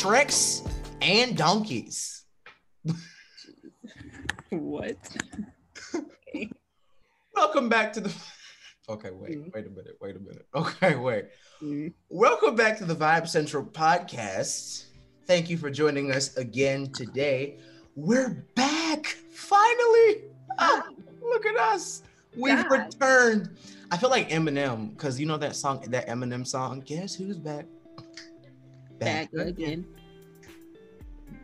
[0.00, 0.66] Shreks,
[1.02, 2.24] and donkeys.
[4.48, 4.96] What?
[7.36, 8.14] Welcome back to the.
[8.88, 9.52] Okay, wait, Mhm.
[9.54, 10.46] wait a minute, wait a minute.
[10.54, 11.26] Okay, wait.
[11.62, 11.92] Mm.
[12.08, 14.86] Welcome back to the Vibe Central podcast.
[15.26, 17.58] Thank you for joining us again today.
[17.94, 20.24] We're back finally.
[20.58, 20.88] Ah,
[21.20, 22.02] look at us.
[22.38, 22.70] We've God.
[22.70, 23.50] returned.
[23.90, 26.80] I feel like Eminem because you know that song, that Eminem song.
[26.80, 27.66] Guess who's back?
[29.00, 29.86] Back again.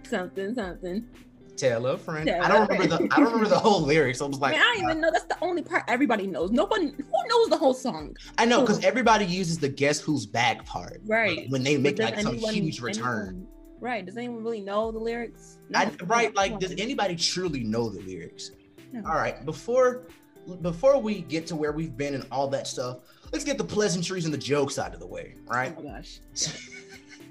[0.09, 1.07] Something, something.
[1.57, 2.29] Tell a friend.
[2.29, 3.09] Tell I don't remember the.
[3.15, 4.21] I don't remember the whole lyrics.
[4.21, 5.11] I was like, Man, I don't even know.
[5.11, 6.51] That's the only part everybody knows.
[6.51, 8.15] Nobody who knows the whole song.
[8.37, 11.49] I know because everybody uses the "Guess who's back" part, Right.
[11.49, 13.29] When they make like does some huge return.
[13.29, 13.49] anyone-
[13.81, 14.05] right.
[14.05, 15.57] Does anyone really know the lyrics?
[15.71, 15.79] No.
[15.81, 18.51] I, right, like, does anybody truly know the lyrics?
[18.93, 19.01] No.
[19.09, 20.07] All right, before
[20.61, 22.99] before we get to where we've been and all that stuff,
[23.33, 25.83] let's get the pleasantries and the jokes out of the way, Oh right?
[25.85, 26.21] my gosh.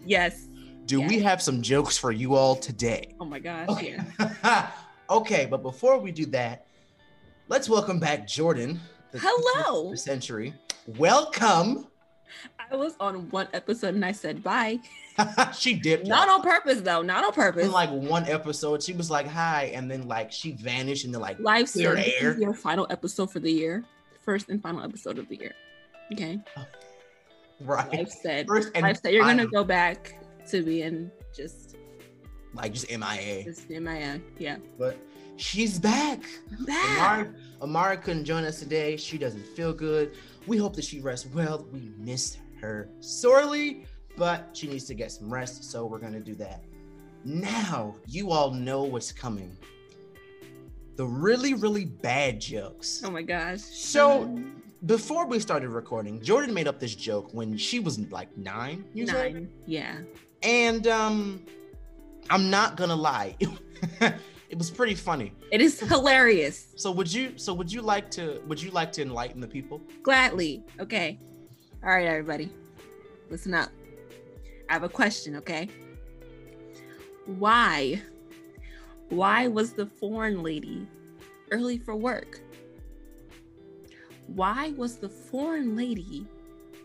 [0.06, 0.48] Yes.
[0.86, 3.16] Do we have some jokes for you all today?
[3.20, 3.68] Oh my gosh.
[3.70, 3.98] Okay.
[4.20, 4.72] Yeah.
[5.10, 6.68] okay, but before we do that,
[7.48, 8.80] let's welcome back Jordan.
[9.12, 9.96] the Hello.
[9.96, 10.54] century.
[10.86, 11.88] Welcome.
[12.72, 14.80] I was on one episode and I said bye.
[15.58, 16.06] she did.
[16.08, 17.02] Not on purpose though.
[17.02, 17.66] Not on purpose.
[17.66, 21.22] in like one episode, she was like hi, and then like she vanished, and then
[21.22, 22.38] like Life clear air.
[22.38, 23.84] your final episode for the year.
[24.22, 25.54] First and final episode of the year.
[26.14, 26.40] Okay.
[26.58, 26.66] Oh.
[27.62, 27.92] Right.
[27.94, 28.48] Life said.
[28.48, 31.76] First and Life said you're gonna go back to being just
[32.54, 33.44] like just MIA.
[33.44, 34.58] just uh, yeah.
[34.78, 34.98] But
[35.38, 36.22] she's back.
[36.58, 37.00] I'm back.
[37.00, 38.98] Amara, Amara couldn't join us today.
[38.98, 40.16] She doesn't feel good.
[40.48, 41.68] We hope that she rests well.
[41.72, 43.86] We miss her sorely,
[44.18, 45.64] but she needs to get some rest.
[45.70, 46.64] So we're gonna do that.
[47.24, 49.56] Now you all know what's coming.
[50.96, 53.02] The really, really bad jokes.
[53.04, 53.60] Oh my gosh.
[53.62, 54.40] So
[54.86, 59.14] before we started recording, Jordan made up this joke when she was like nine years
[59.14, 59.34] old.
[59.34, 59.50] nine.
[59.66, 60.00] Yeah.
[60.44, 61.46] And um
[62.30, 63.36] I'm not gonna lie.
[64.02, 65.34] it was pretty funny.
[65.52, 66.68] It is hilarious.
[66.76, 69.82] So would you so would you like to would you like to enlighten the people?
[70.04, 70.64] Gladly.
[70.80, 71.20] Okay.
[71.84, 72.52] All right, everybody.
[73.30, 73.70] Listen up.
[74.70, 75.70] I have a question, okay?
[77.26, 78.02] Why?
[79.10, 80.88] Why was the foreign lady
[81.52, 82.42] early for work?
[84.28, 86.28] Why was the foreign lady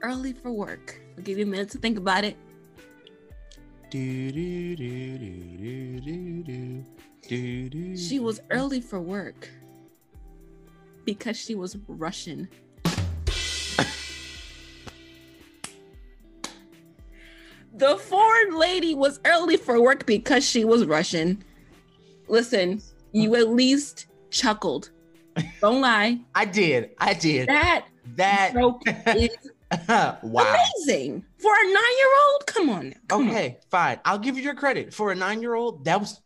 [0.03, 1.01] early for work?
[1.17, 2.37] I'll give you a minute to think about it.
[7.99, 9.49] She was early for work
[11.05, 12.49] because she was Russian.
[17.73, 21.43] the foreign lady was early for work because she was Russian.
[22.29, 22.81] Listen,
[23.13, 24.91] you at least chuckled
[25.61, 26.19] don't lie.
[26.35, 26.91] I did.
[26.99, 27.49] I did.
[27.49, 27.87] That
[28.17, 29.31] That joke is
[29.89, 30.19] wow.
[30.23, 32.47] amazing for a nine-year-old.
[32.47, 32.95] Come on.
[33.09, 33.29] Come on.
[33.31, 34.01] Okay, fine.
[34.05, 34.93] I'll give you your credit.
[34.93, 36.21] For a 9-year-old, that was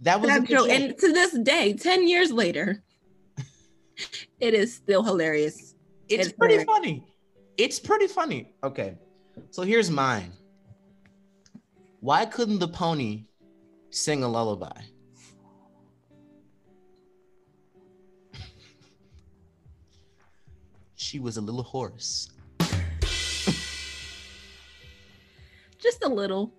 [0.00, 0.70] that was That joke, joke.
[0.70, 2.82] and to this day, ten years later,
[4.40, 5.74] it is still hilarious.
[6.08, 7.04] It's It's pretty very- funny.
[7.56, 8.52] It's pretty funny.
[8.62, 8.96] Okay.
[9.50, 10.32] So here's mine.
[12.00, 13.24] Why couldn't the pony
[13.90, 14.80] sing a lullaby?
[21.00, 22.28] She was a little horse.
[25.78, 26.52] Just a little,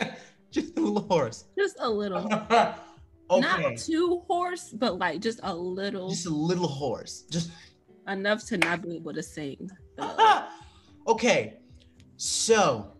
[0.50, 1.44] Just a little horse.
[1.58, 2.24] just a little.
[3.30, 3.40] okay.
[3.40, 7.24] Not too hoarse, but like just a little Just a little horse.
[7.30, 7.50] Just
[8.06, 9.70] enough to not be able to sing.
[11.06, 11.58] okay.
[12.16, 12.90] So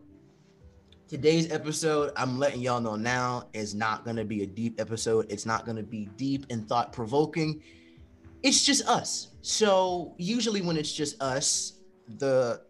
[1.08, 5.24] today's episode, I'm letting y'all know now, is not gonna be a deep episode.
[5.30, 7.62] It's not gonna be deep and thought provoking.
[8.42, 9.27] It's just us.
[9.42, 11.74] So usually when it's just us,
[12.18, 12.62] the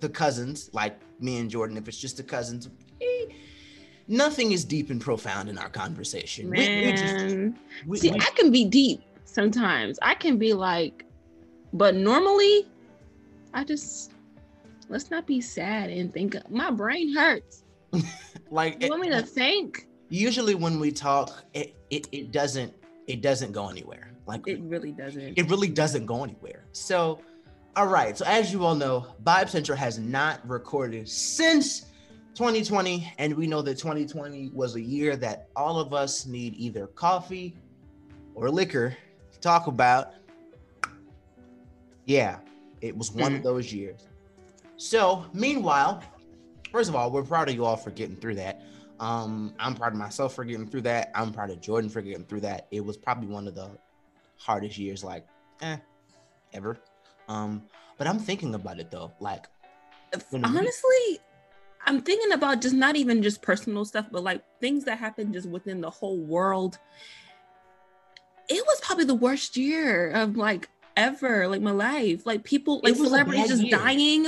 [0.00, 2.68] the cousins, like me and Jordan, if it's just the cousins,
[3.02, 3.26] eh,
[4.08, 6.48] nothing is deep and profound in our conversation.
[6.48, 9.98] We- we just- Man, we- see, we- I can be deep sometimes.
[10.00, 11.04] I can be like,
[11.72, 12.66] but normally,
[13.52, 14.12] I just
[14.88, 16.36] let's not be sad and think.
[16.50, 17.64] My brain hurts.
[18.50, 19.86] like You want me to think?
[20.08, 22.72] usually when we talk it, it it doesn't
[23.06, 25.38] it doesn't go anywhere like It really doesn't.
[25.38, 27.20] It really doesn't go anywhere so
[27.76, 31.86] all right so as you all know vibe central has not recorded since
[32.34, 36.86] 2020 and we know that 2020 was a year that all of us need either
[36.88, 37.56] coffee
[38.34, 38.96] or liquor
[39.32, 40.14] to talk about
[42.06, 42.38] yeah
[42.80, 44.06] it was one of those years
[44.76, 46.02] so meanwhile
[46.72, 48.62] first of all we're proud of you all for getting through that
[49.00, 51.10] um, I'm proud of myself for getting through that.
[51.14, 52.68] I'm proud of Jordan for getting through that.
[52.70, 53.70] It was probably one of the
[54.40, 55.26] hardest years, like,
[55.62, 55.76] eh,
[56.52, 56.78] ever.
[57.28, 57.62] Um,
[57.98, 59.12] but I'm thinking about it though.
[59.20, 59.46] Like,
[60.32, 61.20] Honestly,
[61.86, 65.48] I'm thinking about just not even just personal stuff, but like things that happen just
[65.48, 66.78] within the whole world.
[68.48, 72.26] It was probably the worst year of like ever, like my life.
[72.26, 73.78] Like people, like It was a celebrities just year.
[73.78, 74.26] dying.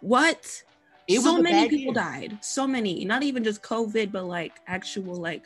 [0.00, 0.62] What?
[1.06, 2.02] It so many people year.
[2.02, 2.38] died.
[2.40, 3.04] So many.
[3.04, 5.44] Not even just COVID, but like actual like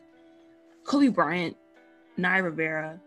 [0.84, 1.56] Kobe Bryant,
[2.16, 3.00] Naya Rivera.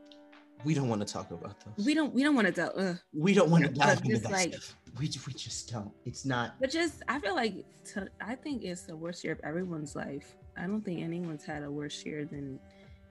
[0.64, 1.86] We don't want to talk about those.
[1.86, 2.72] We don't we don't want to tell.
[2.78, 2.98] Ugh.
[3.14, 4.76] We don't want to dive into that like- stuff.
[5.00, 5.92] We, we just don't.
[6.04, 6.60] It's not.
[6.60, 10.36] But just I feel like to, I think it's the worst year of everyone's life.
[10.58, 12.60] I don't think anyone's had a worse year than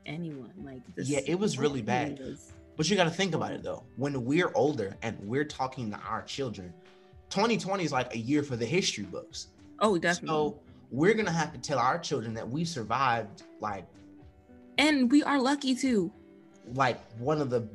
[0.05, 0.52] anyone.
[0.62, 2.19] Like this Yeah, it was really bad.
[2.19, 3.82] was- But you got to think about it though.
[3.96, 6.73] When we're older and we're talking to our children,
[7.31, 9.49] 2020 is like a year for the history books.
[9.79, 10.29] Oh, definitely.
[10.29, 10.61] So
[10.91, 13.87] we're gonna have to tell our children that we survived like
[14.79, 16.11] and we are lucky too.
[16.74, 17.68] Like one of the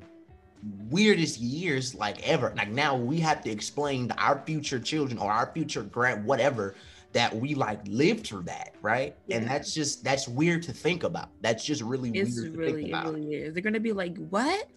[0.90, 2.54] weirdest years like ever.
[2.56, 6.76] Like now we have to explain to our future children or our future grand whatever
[7.14, 9.16] that we like lived through that, right?
[9.30, 11.30] And that's just that's weird to think about.
[11.42, 13.06] That's just really It's weird to really, think it about.
[13.06, 13.54] really is.
[13.54, 14.68] They're gonna be like, "What?"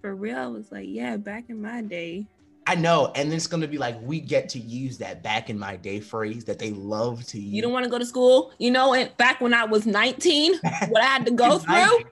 [0.00, 0.38] For real?
[0.38, 2.26] I was like, "Yeah, back in my day."
[2.66, 5.76] I know, and it's gonna be like we get to use that back in my
[5.76, 7.52] day phrase that they love to use.
[7.52, 8.94] You don't want to go to school, you know?
[8.94, 10.54] And back when I was 19,
[10.88, 12.04] what I had to go through,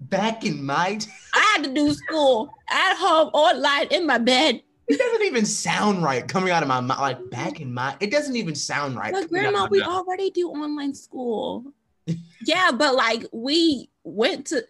[0.00, 1.06] back in my day.
[1.34, 4.62] I had to do school at home or online in my bed.
[4.88, 6.98] It doesn't even sound right coming out of my mouth.
[6.98, 9.12] Like back in my, it doesn't even sound right.
[9.12, 9.88] But coming out of grandma, we mouth.
[10.06, 11.72] already do online school.
[12.44, 14.64] yeah, but like we went to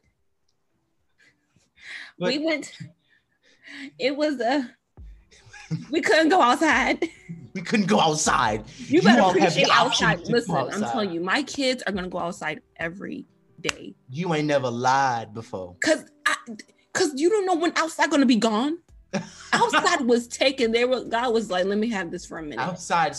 [2.19, 2.73] we But- went
[3.99, 4.69] it was a
[5.91, 7.09] we couldn't go outside.
[7.55, 8.65] we couldn't go outside.
[8.76, 10.21] You better the appreciate outside.
[10.26, 13.25] Listen, I'm telling you, my kids are gonna go outside every
[13.62, 13.95] day.
[14.09, 15.77] You ain't never lied before.
[15.85, 16.35] Cause I
[16.95, 18.79] cause you don't know when outside gonna be gone.
[19.53, 20.71] Outside was taken.
[20.71, 22.61] They were God was like, let me have this for a minute.
[22.61, 23.17] outside,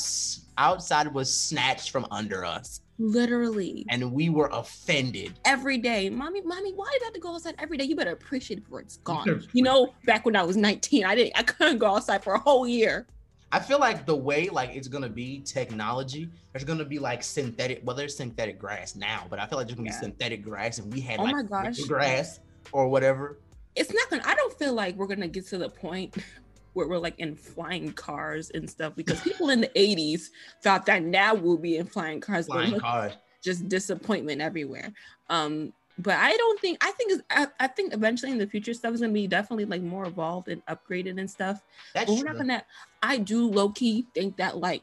[0.57, 3.85] outside was snatched from under us, Literally.
[3.89, 5.33] and we were offended.
[5.43, 6.09] every day.
[6.09, 7.83] Mommy, mommy, why did I have to go outside every day?
[7.83, 9.43] You better appreciate it before it's gone.
[9.51, 12.39] You know, back when I was 19, I didn't I couldn't go outside for a
[12.39, 13.05] whole year.
[13.53, 17.81] I feel like the way like it's gonna be technology, there's gonna be like synthetic.
[17.83, 19.99] Well, there's synthetic grass now, but I feel like there's gonna Yeah.
[19.99, 21.79] be synthetic grass, and we had Oh like my gosh.
[21.81, 22.39] grass
[22.71, 23.39] or whatever.
[23.75, 26.15] It's not gonna I don't feel like we're gonna get to the point
[26.73, 30.27] where we're like in flying cars and stuff because people in the 80s
[30.63, 32.45] thought that now we'll be in flying cars.
[32.45, 33.13] Flying cars.
[33.43, 34.93] just disappointment everywhere.
[35.29, 38.93] Um, but I don't think I think I, I think eventually in the future stuff
[38.93, 41.61] is gonna be definitely like more evolved and upgraded and stuff.
[41.93, 42.39] That's But we're not true.
[42.41, 42.63] gonna.
[43.03, 44.81] I do low key think that like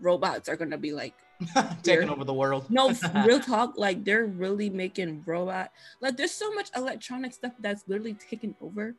[0.00, 1.14] robots are gonna be like
[1.82, 2.66] taking over the world.
[2.70, 2.94] no
[3.26, 3.74] real talk.
[3.76, 5.70] Like they're really making robot.
[6.00, 8.94] Like there's so much electronic stuff that's literally taken over.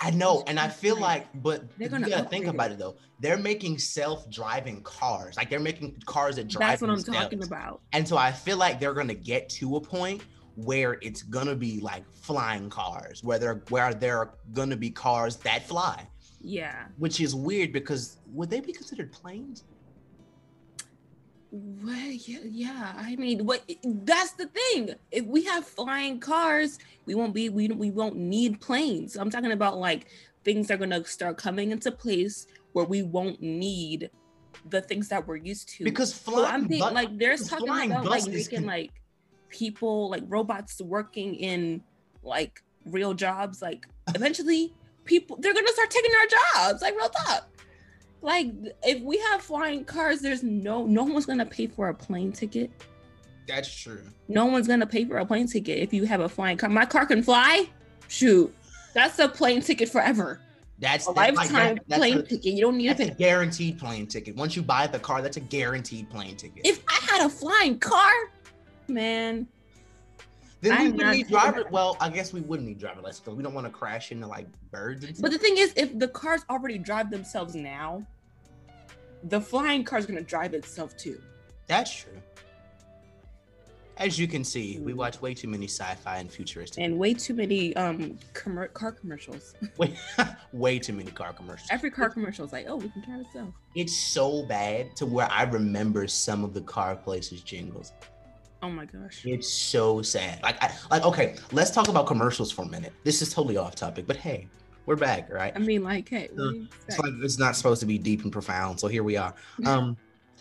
[0.00, 2.96] I know, and I feel like- but They're gonna gotta think about it though.
[3.18, 6.68] They're making self-driving cars, like they're making cars that drive.
[6.68, 7.20] That's what I'm themselves.
[7.20, 7.80] talking about.
[7.92, 10.22] And so I feel like they're gonna get to a point
[10.56, 15.36] where it's gonna be like flying cars, where they're where there are gonna be cars
[15.38, 16.06] that fly,
[16.40, 16.86] Yeah.
[16.98, 19.64] which is weird because would they be considered planes?
[21.50, 22.92] Well, yeah, yeah.
[22.96, 23.62] I mean, what?
[23.84, 24.90] That's the thing.
[25.12, 27.48] If we have flying cars, we won't be.
[27.48, 29.16] We we won't need planes.
[29.16, 30.08] I'm talking about like
[30.44, 34.10] things are gonna start coming into place where we won't need
[34.68, 35.84] the things that we're used to.
[35.84, 38.90] Because So flying, I'm thinking like there's talking about like making can- like
[39.54, 41.80] people like robots working in
[42.22, 43.62] like real jobs.
[43.62, 46.82] Like eventually people they're gonna start taking our jobs.
[46.82, 47.48] Like real talk.
[48.20, 48.48] Like
[48.82, 52.70] if we have flying cars, there's no no one's gonna pay for a plane ticket.
[53.46, 54.02] that's true.
[54.28, 56.68] No one's gonna pay for a plane ticket if you have a flying car.
[56.68, 57.68] My car can fly.
[58.08, 58.54] Shoot,
[58.92, 60.40] that's a plane ticket forever.
[60.80, 62.46] That's A like lifetime that's plane a- ticket.
[62.54, 63.18] You don't need to That's a pay.
[63.18, 64.34] guaranteed plane ticket.
[64.36, 66.62] Once you buy the car, that's a guaranteed plane ticket.
[66.66, 68.10] If I had a flying car,
[68.88, 69.46] man,
[70.64, 71.62] then we I'm wouldn't need driver.
[71.64, 71.72] that.
[71.72, 74.26] Well, I guess we wouldn't need driver license because we don't want to crash into
[74.26, 78.06] like birds and But the thing is, if the cars already drive themselves now,
[79.24, 81.20] the flying car is going to drive itself too.
[81.66, 82.12] That's true.
[83.96, 86.82] As you can see, we watch way too many sci-fi and futuristic.
[86.82, 89.54] And way too many um commer- car commercials.
[89.76, 89.96] way,
[90.52, 91.68] way too many car commercials.
[91.70, 93.50] Every car commercial is like, oh, we can drive itself.
[93.76, 97.92] It's so bad to where I remember some of the car places jingles.
[98.64, 99.20] Oh my gosh.
[99.26, 100.42] It's so sad.
[100.42, 102.94] Like, I, like okay, let's talk about commercials for a minute.
[103.04, 104.48] This is totally off topic, but hey,
[104.86, 105.52] we're back, right?
[105.54, 106.54] I mean, like, hey, what
[106.88, 109.34] It's like it's not supposed to be deep and profound, so here we are.
[109.66, 109.98] Um,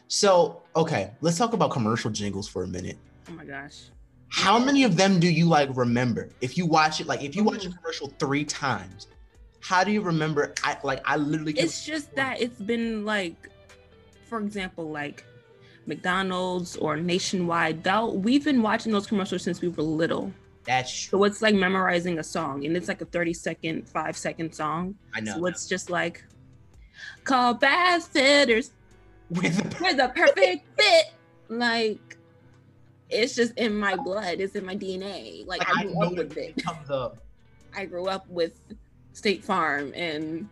[0.08, 2.98] so okay, let's talk about commercial jingles for a minute.
[3.28, 3.90] oh my gosh.
[4.30, 6.30] How many of them do you like remember?
[6.40, 9.08] If you watch it, like if you watch a commercial three times,
[9.60, 10.54] how do you remember?
[10.64, 13.50] I like I literally It's just that it's been like,
[14.30, 15.26] for example, like
[15.86, 20.32] McDonald's or Nationwide, that we've been watching those commercials since we were little.
[20.66, 21.20] That's true.
[21.20, 24.96] So it's like memorizing a song, and it's like a 30 second, five second song.
[25.14, 25.36] I know.
[25.38, 26.24] So it's just like,
[27.24, 28.72] call bath fitters.
[29.30, 31.06] With the We're the perfect fit.
[31.50, 32.18] Like,
[33.10, 34.40] it's just in my blood.
[34.40, 35.46] It's in my DNA.
[35.48, 36.64] Like, I I grew know up it with it.
[36.64, 37.18] comes up.
[37.76, 38.60] I grew up with
[39.14, 40.48] State Farm and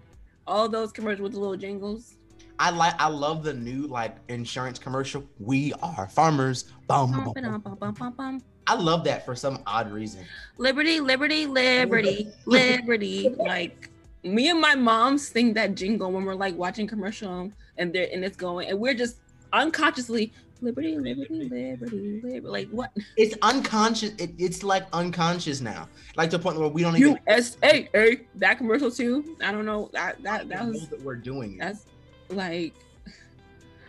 [0.47, 2.15] all those commercials with the little jingles.
[2.59, 5.23] I like I love the new like insurance commercial.
[5.39, 6.65] We are farmers.
[6.87, 8.43] Bum, bum, bum.
[8.67, 10.25] I love that for some odd reason.
[10.57, 13.29] Liberty, liberty, liberty, liberty.
[13.29, 13.89] Like
[14.23, 18.23] me and my mom sing that jingle when we're like watching commercial and they're and
[18.23, 19.17] it's going and we're just
[19.53, 20.31] unconsciously
[20.61, 22.39] liberty, liberty, liberty, liberty.
[22.39, 22.91] Like what?
[23.17, 24.11] It's unconscious.
[24.17, 25.89] It, it's like unconscious now.
[26.15, 27.89] Like to the point where we don't even USA
[28.35, 29.37] that commercial too.
[29.43, 29.89] I don't know.
[29.93, 31.59] That that that was that we're doing it.
[31.59, 31.85] that's
[32.31, 32.73] like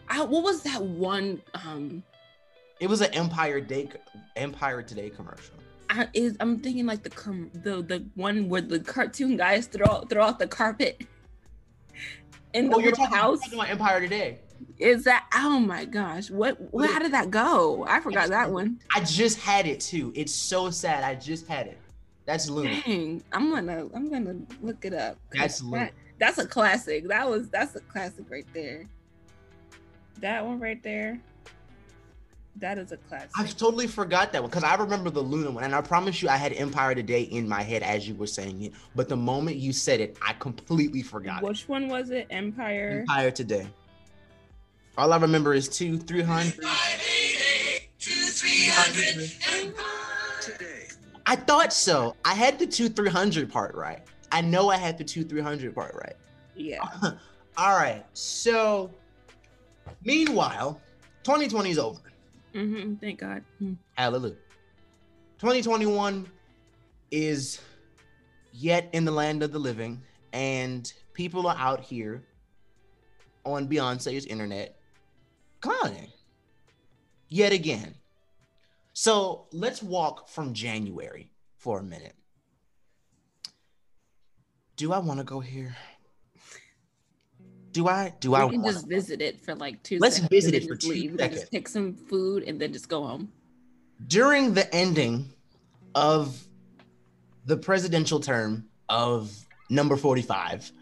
[0.09, 2.03] I, what was that one um
[2.81, 3.89] It was an Empire Day,
[4.37, 5.55] Empire Today commercial.
[5.91, 10.03] I, is I'm thinking like the com- the the one where the cartoon guys throw
[10.03, 11.03] throw out the carpet
[12.55, 13.39] in the Oh, you're talking, house.
[13.51, 14.39] you're talking about Empire Today.
[14.79, 16.31] Is that oh my gosh?
[16.31, 17.85] What, what how did that go?
[17.89, 18.81] I forgot that one.
[18.95, 20.13] I just had it too.
[20.15, 21.05] It's so sad.
[21.05, 21.79] I just had it.
[22.25, 22.81] That's Luna.
[22.87, 25.19] Dang, I'm gonna I'm gonna look it up.
[25.33, 25.77] That's Luna.
[25.77, 27.09] that, that's a classic.
[27.09, 28.87] That was that's a classic right there.
[30.21, 31.21] That one right there.
[32.57, 33.31] That is a classic.
[33.37, 36.29] I totally forgot that one because I remember the Luna one, and I promise you,
[36.29, 38.73] I had Empire Today in my head as you were saying it.
[38.95, 41.43] But the moment you said it, I completely forgot.
[41.43, 41.49] it.
[41.49, 42.29] Which one was it?
[42.31, 42.99] Empire.
[43.01, 43.67] Empire Today.
[44.97, 46.65] All I remember is two, three hundred.
[51.27, 52.15] I thought so.
[52.25, 54.03] I had the two, three hundred part right.
[54.33, 56.17] I know I had the two, three hundred part right.
[56.57, 56.81] Yeah.
[57.57, 58.05] All right.
[58.15, 58.91] So,
[60.03, 60.81] meanwhile,
[61.23, 62.01] 2020 is over.
[62.55, 63.45] Mm-hmm, Thank God.
[63.63, 63.77] Mm.
[63.95, 64.37] Hallelujah.
[65.39, 66.27] 2021
[67.11, 67.61] is
[68.53, 70.01] yet in the land of the living,
[70.33, 72.25] and people are out here
[73.45, 74.77] on Beyonce's internet
[75.61, 76.09] clowning
[77.29, 77.95] yet again.
[78.93, 82.15] So let's walk from January for a minute.
[84.77, 85.77] Do I want to go here?
[87.73, 88.13] Do I?
[88.21, 89.99] Do I We can just visit it for like two.
[89.99, 91.13] Let's seconds visit it for two leave.
[91.13, 91.41] We seconds.
[91.41, 93.33] Just pick some food and then just go home.
[94.09, 95.33] during the ending
[95.95, 96.43] of
[97.47, 99.31] the presidential term of
[99.71, 100.73] number 45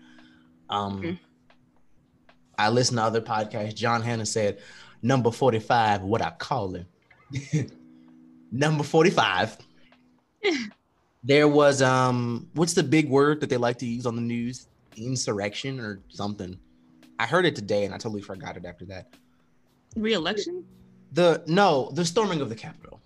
[0.70, 1.18] um Mhm.
[2.58, 4.58] i listened to other podcasts john hanna said
[5.02, 6.86] number 45 what i call him
[8.50, 9.58] number 45
[11.22, 14.68] there was um what's the big word that they like to use on the news?
[14.96, 16.58] Insurrection or something.
[17.18, 19.14] I heard it today and i totally forgot it after that.
[19.96, 20.64] Re-election.
[21.12, 23.00] the no the storming of the capitol.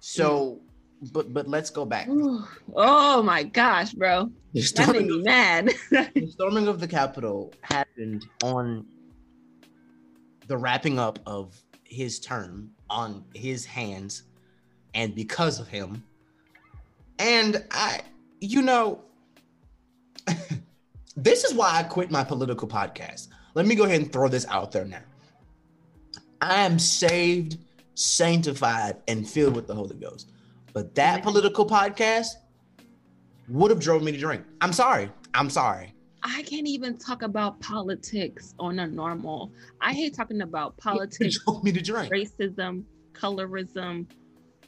[0.00, 0.60] So
[1.12, 2.08] but but let's go back.
[2.74, 4.30] Oh my gosh, bro.
[4.54, 5.70] the That storming, made me mad.
[5.90, 8.86] the storming of the capitol happened on
[10.46, 14.22] the wrapping up of his term on his hands
[14.94, 16.02] and because of him
[17.18, 18.00] and i
[18.40, 19.02] you know
[21.16, 23.28] this is why i quit my political podcast.
[23.54, 25.00] Let me go ahead and throw this out there now.
[26.42, 27.56] I am saved
[27.94, 30.30] sanctified and filled with the holy ghost.
[30.74, 32.34] But that political podcast
[33.48, 34.44] would have drove me to drink.
[34.60, 35.10] I'm sorry.
[35.32, 35.94] I'm sorry.
[36.22, 39.52] I can't even talk about politics on a normal.
[39.80, 42.12] I hate talking about it politics, drove me to drink.
[42.12, 44.06] racism, colorism,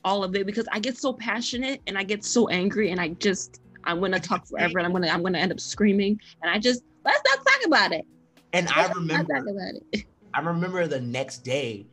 [0.04, 3.08] all of it because I get so passionate and I get so angry and I
[3.08, 6.58] just I'm gonna talk forever and I'm gonna I'm gonna end up screaming and I
[6.58, 8.04] just let's not talk about it.
[8.52, 10.04] and i Let's not remember about it.
[10.34, 11.86] I remember the next day,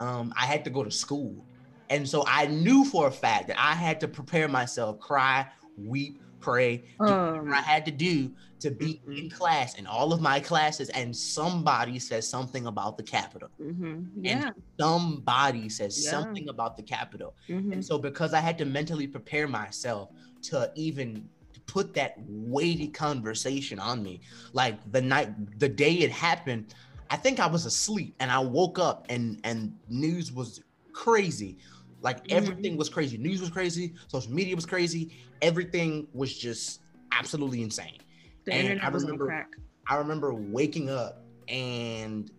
[0.00, 1.44] um, I had to go to school.
[1.88, 6.20] And so I knew for a fact that I had to prepare myself, cry, weep,
[6.40, 9.18] pray, do whatever I Um, had to do to be Mhm.
[9.18, 10.88] in class in all of my classes.
[10.90, 13.48] And somebody says something about the Capitol.
[13.60, 14.50] mhm, Yeah.
[14.78, 16.10] Somebody says Yeah.
[16.10, 17.34] something about the Capitol.
[17.48, 17.72] mhm.
[17.72, 20.10] And so because I had to mentally prepare myself
[20.42, 21.28] to even
[21.66, 24.20] put that weighty conversation on me,
[24.52, 26.74] like the night, the day it happened,
[27.10, 30.60] I think I was asleep and I woke up and and news was
[30.92, 31.58] crazy.
[32.02, 33.18] Like everything was crazy.
[33.18, 33.94] News was crazy.
[34.08, 35.10] Social media was crazy.
[35.42, 36.80] Everything was just
[37.12, 37.98] absolutely insane.
[38.44, 39.50] The and internet I was on remember- crack.
[39.88, 42.30] I remember waking up and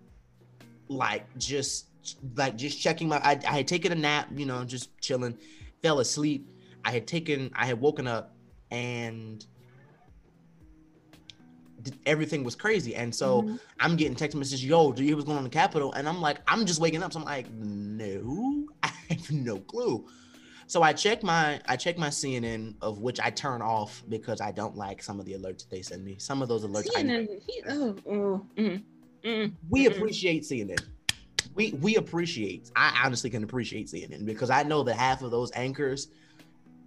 [0.87, 1.87] like just
[2.35, 5.37] like just checking my I, I had taken a nap, you know, just chilling,
[5.83, 6.47] fell asleep.
[6.85, 8.35] I had taken I had woken up
[8.71, 9.45] and
[12.05, 12.95] everything was crazy.
[12.95, 13.59] And so Mhm.
[13.79, 15.91] I'm getting text messages, yo, do you was going on the Capitol?
[15.93, 17.11] And I'm like, I'm just waking up.
[17.11, 20.05] So I'm like, no, I have no clue.
[20.71, 24.53] So I check my I check my CNN, of which I turn off because I
[24.53, 26.15] don't like some of the alerts they send me.
[26.17, 28.81] Some of those alerts I CNN, he, oh, oh, mm,
[29.21, 29.51] mm.
[29.69, 29.97] we Mm-mm.
[29.97, 30.81] appreciate CNN.
[31.55, 32.71] We we appreciate.
[32.73, 36.07] I honestly can appreciate CNN because I know that half of those anchors,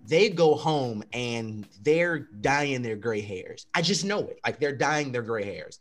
[0.06, 3.66] they go home and they're dyeing their gray hairs.
[3.74, 4.40] I just know it.
[4.46, 5.80] Like they're dyeing their gray hairs.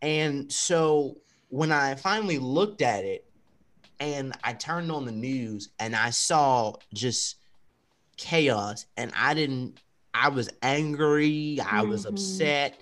[0.00, 1.18] And so
[1.50, 3.27] when I finally looked at it
[4.00, 7.36] and I turned on the news and I saw just
[8.16, 9.80] chaos and I didn't
[10.14, 12.08] I was angry, I was Mhm.
[12.08, 12.80] upset,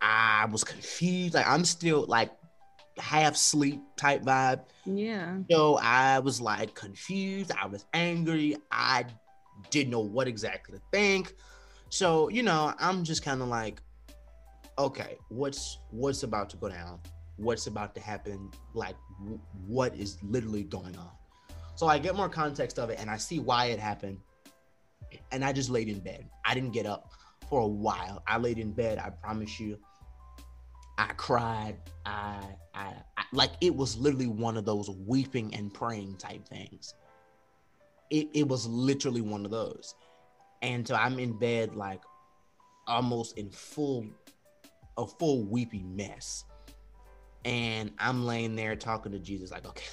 [0.00, 1.34] I was confused.
[1.34, 2.30] Like I'm still like
[2.98, 4.62] half sleep type vibe.
[4.84, 5.38] yeah.
[5.50, 7.52] So I was like confused.
[7.60, 8.56] I was angry.
[8.70, 9.04] I
[9.70, 11.34] didn't know what exactly to think.
[11.90, 13.80] So you know, I'm just kind of like,
[14.78, 17.00] okay, what's what's about to go down?
[17.36, 18.50] What's about to happen?
[18.74, 18.96] Like,
[19.66, 21.10] what is literally going on?
[21.74, 24.18] So I get more context of it, and I see why it happened.
[25.30, 26.28] And I just laid in bed.
[26.44, 27.12] I didn't get up
[27.48, 28.22] for a while.
[28.26, 28.98] I laid in bed.
[28.98, 29.78] I promise you.
[30.98, 31.76] I cried.
[32.06, 32.40] I,
[32.74, 36.94] I, I like it was literally one of those weeping and praying type things.
[38.10, 39.94] It, it was literally one of those.
[40.60, 42.02] And so I'm in bed like
[42.86, 44.06] almost in full
[44.98, 46.44] a full weepy mess.
[47.44, 49.86] And I'm laying there talking to Jesus, like, okay,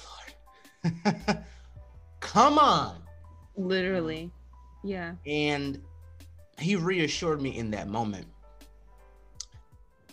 [0.84, 1.38] Lord,
[2.20, 3.02] come on.
[3.56, 4.30] Literally.
[4.84, 5.14] Yeah.
[5.26, 5.82] And
[6.58, 8.26] he reassured me in that moment.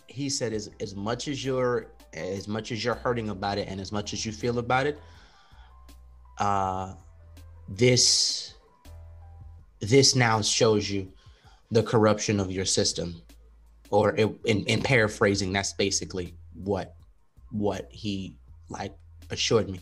[0.08, 3.80] He said, as, as much as you're as much as you're hurting about it and
[3.80, 5.00] as much as you feel about it,
[6.40, 6.94] uh
[7.70, 8.56] this
[9.80, 11.12] this now shows you
[11.72, 13.22] the corruption of your system.
[13.90, 16.97] Or it, in, in paraphrasing, that's basically what
[17.52, 18.36] what he
[18.70, 18.96] like
[19.30, 19.80] assured me.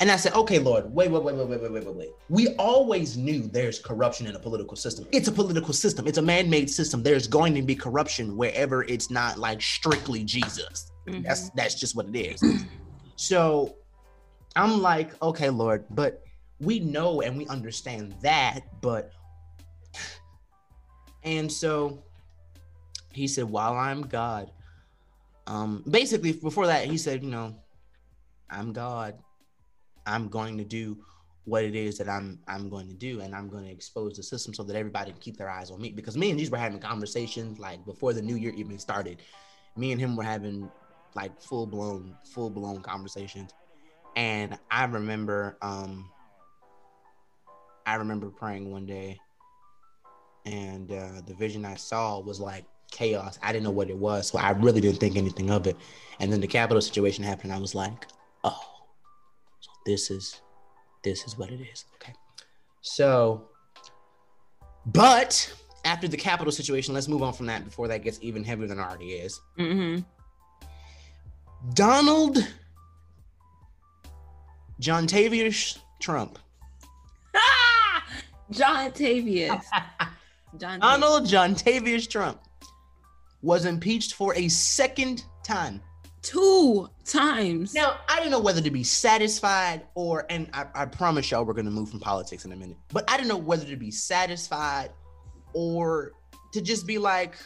[0.00, 2.08] And I said, okay, Lord, wait, wait, wait, wait, wait, wait, wait, wait.
[2.30, 5.06] We always knew there's corruption in a political system.
[5.12, 6.06] It's a political system.
[6.06, 7.02] It's a man-made system.
[7.02, 10.90] There's going to be corruption wherever it's not like strictly Jesus.
[11.06, 11.22] Mhm.
[11.22, 12.42] That's that's just what it is.
[13.16, 13.76] So
[14.56, 16.22] I'm like, okay, Lord, but
[16.60, 19.12] we know and we understand that, but
[21.24, 22.02] and so
[23.12, 24.50] he said, while I'm God,
[25.50, 27.56] um, basically before that, he said, you know,
[28.48, 29.18] I'm God.
[30.06, 30.98] I'm going to do
[31.44, 34.22] what it is that I'm I'm going to do, and I'm going to expose the
[34.22, 35.90] system so that everybody can keep their eyes on me.
[35.90, 39.22] Because me and these were having conversations like before the new year even started.
[39.76, 40.70] Me and him were having
[41.16, 43.50] like full blown, full blown conversations.
[44.14, 46.10] And I remember um
[47.86, 49.18] I remember praying one day
[50.46, 53.38] and uh the vision I saw was like chaos.
[53.42, 55.76] I didn't know what it was, so I really didn't think anything of it.
[56.18, 57.52] And then the Capitol situation happened.
[57.52, 58.06] I was like,
[58.44, 58.60] oh,
[59.60, 60.40] so this is
[61.02, 61.84] this is what it is.
[61.94, 62.12] Okay.
[62.82, 63.48] So
[64.86, 65.52] but
[65.84, 68.78] after the Capitol situation, let's move on from that before that gets even heavier than
[68.78, 69.40] it already is.
[69.58, 70.04] Mhm.
[71.74, 72.46] Donald
[74.78, 76.38] John Tavius Trump.
[77.34, 78.04] Ah!
[78.50, 79.62] John Tavius.
[80.58, 82.40] John Donald John Tavius Trump
[83.42, 85.80] was impeached for a second time.
[86.22, 87.72] two times.
[87.74, 91.54] Now, I didn't know whether to be satisfied or, and I, I promise y'all we're
[91.54, 93.90] going to move from politics in a minute, but I didn't know whether to be
[93.90, 94.90] satisfied
[95.54, 96.12] or
[96.52, 97.36] to just be like,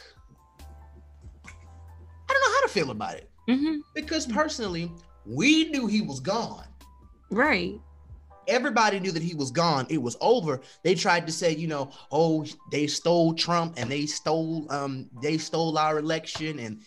[1.45, 3.29] I don't know how to feel about it.
[3.47, 3.79] Mhm.
[3.93, 4.91] Because personally,
[5.25, 6.65] we knew he was gone.
[7.31, 7.79] Right.
[8.47, 9.85] Everybody knew that he was gone.
[9.89, 10.61] It was over.
[10.83, 15.37] They tried to say, you know, oh, they stole Trump and they stole um they
[15.37, 16.81] stole our election and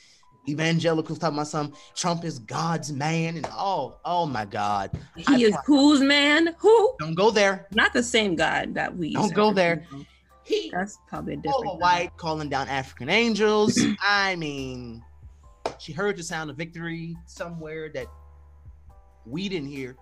[0.49, 4.91] evangelicals talking about some Trump is God's man and oh, oh my God.
[5.27, 6.55] I He is pro- whose man?
[6.59, 6.95] Who?
[6.99, 7.67] Don't go there.
[7.73, 9.13] Not the same God that we.
[9.13, 9.87] Don't go there.
[10.45, 11.79] He That's probably a different.
[11.79, 13.79] white calling down African angels.
[14.01, 15.05] I mean,
[15.79, 18.07] she heard the sound of victory somewhere that
[19.27, 19.97] we didn't hear.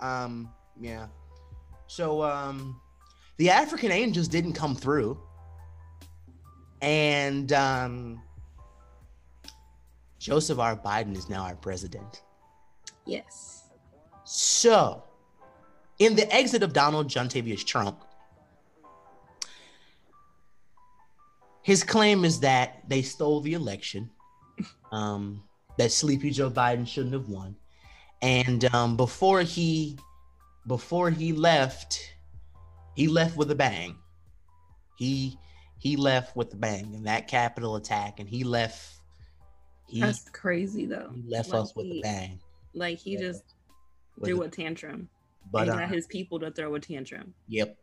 [0.00, 1.06] Um, yeah.
[1.86, 2.80] So um
[3.36, 5.18] the African angels didn't come through.
[6.80, 8.22] And um
[10.18, 10.76] Joseph R.
[10.76, 12.22] Biden is now our president.
[13.06, 13.70] Yes.
[14.24, 15.04] So,
[15.98, 18.04] in the exit of Donald John Tavius Trump,
[21.62, 24.10] his claim is that they stole the election,
[24.92, 25.42] um,
[25.78, 27.56] that Sleepy Joe Biden shouldn't have won,
[28.20, 29.96] and um, before he
[30.68, 31.98] before he left,
[32.94, 33.96] he left with a bang.
[34.96, 35.36] He
[35.78, 38.94] he left with a bang in that Capitol attack, and he left
[39.86, 41.10] He, That's crazy though.
[41.14, 42.38] he left Like us with he- a bang.
[42.74, 43.20] Like he Yeah.
[43.20, 43.42] just
[44.22, 45.08] threw a- a tantrum.
[45.50, 47.78] but and uh, got his people to throw a tantrum yep,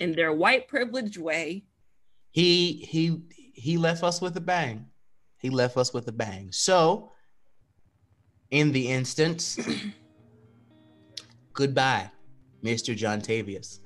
[0.00, 1.64] in their white privileged way.
[2.32, 3.22] he he
[3.54, 4.86] he left us with a bang.
[5.38, 6.50] He left us with a bang.
[6.50, 7.12] So,
[8.50, 9.56] in the instance,
[11.52, 12.10] goodbye,
[12.64, 12.96] Mr.
[12.96, 13.80] John Tavius.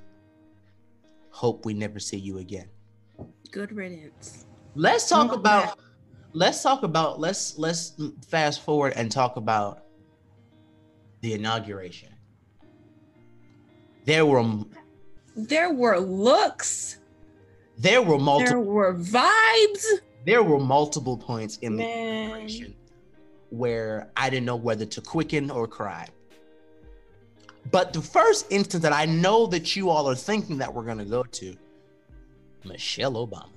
[1.30, 2.68] Hope we never see you again.
[3.50, 4.46] Good riddance.
[4.74, 5.78] Let's talk about
[6.32, 7.94] let's talk about let's let's
[8.28, 9.84] fast forward and talk about
[11.20, 12.10] the inauguration.
[14.04, 14.44] There were
[15.34, 16.98] There were looks.
[17.76, 19.84] there were multiple There were vibes.
[20.24, 22.74] there were multiple points in the inauguration
[23.50, 26.06] where I didn't know whether to quicken or cry.
[27.70, 31.04] But the first instance that I know that you all are thinking that we're gonna
[31.04, 31.56] go to,
[32.64, 33.50] Michelle Obama.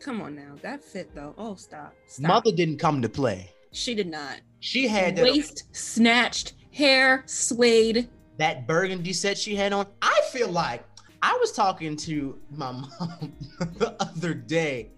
[0.00, 0.54] Come on now.
[0.62, 1.34] That fit though.
[1.38, 1.94] Oh, stop.
[2.06, 2.28] Stop.
[2.28, 3.50] Mother didn't come to play.
[3.72, 4.40] She did not.
[4.60, 8.08] She had that, Waist snatched, hair swayed.
[8.36, 9.86] that burgundy set she had on.
[10.02, 10.84] I feel like
[11.22, 13.32] I was talking to my mom
[13.78, 14.90] the other day,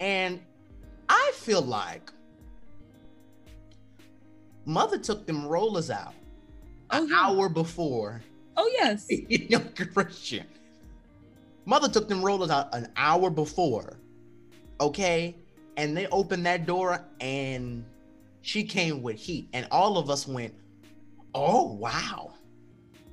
[0.00, 0.40] and
[1.08, 2.10] I feel like
[4.64, 6.14] mother took them rollers out
[6.92, 7.16] Oh, an yeah.
[7.20, 8.22] hour before
[8.56, 9.06] Oh yes.
[9.30, 10.44] inauguration.
[11.64, 13.96] Mother took them rollers out an hour before,
[14.80, 15.36] okay?
[15.76, 17.84] And they opened that door and
[18.42, 19.48] she came with heat.
[19.52, 20.52] And all of us went,
[21.34, 22.32] oh, wow.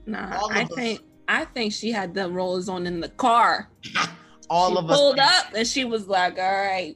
[0.05, 3.69] Nah, I us- think I think she had the rollers on in the car.
[4.49, 6.95] All she of us pulled up and she was like, "All right,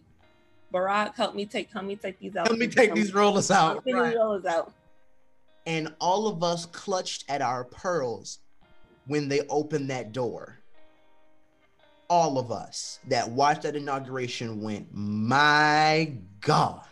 [0.73, 2.49] Barack, help me take help me take these out.
[2.49, 3.85] Let me take these rollers Help out.
[3.85, 4.09] me take Right.
[4.11, 4.71] these rollers out."
[5.65, 8.39] And all of us clutched at our pearls
[9.05, 10.57] when they opened that door.
[12.09, 16.85] All of us that watched that inauguration went, my God.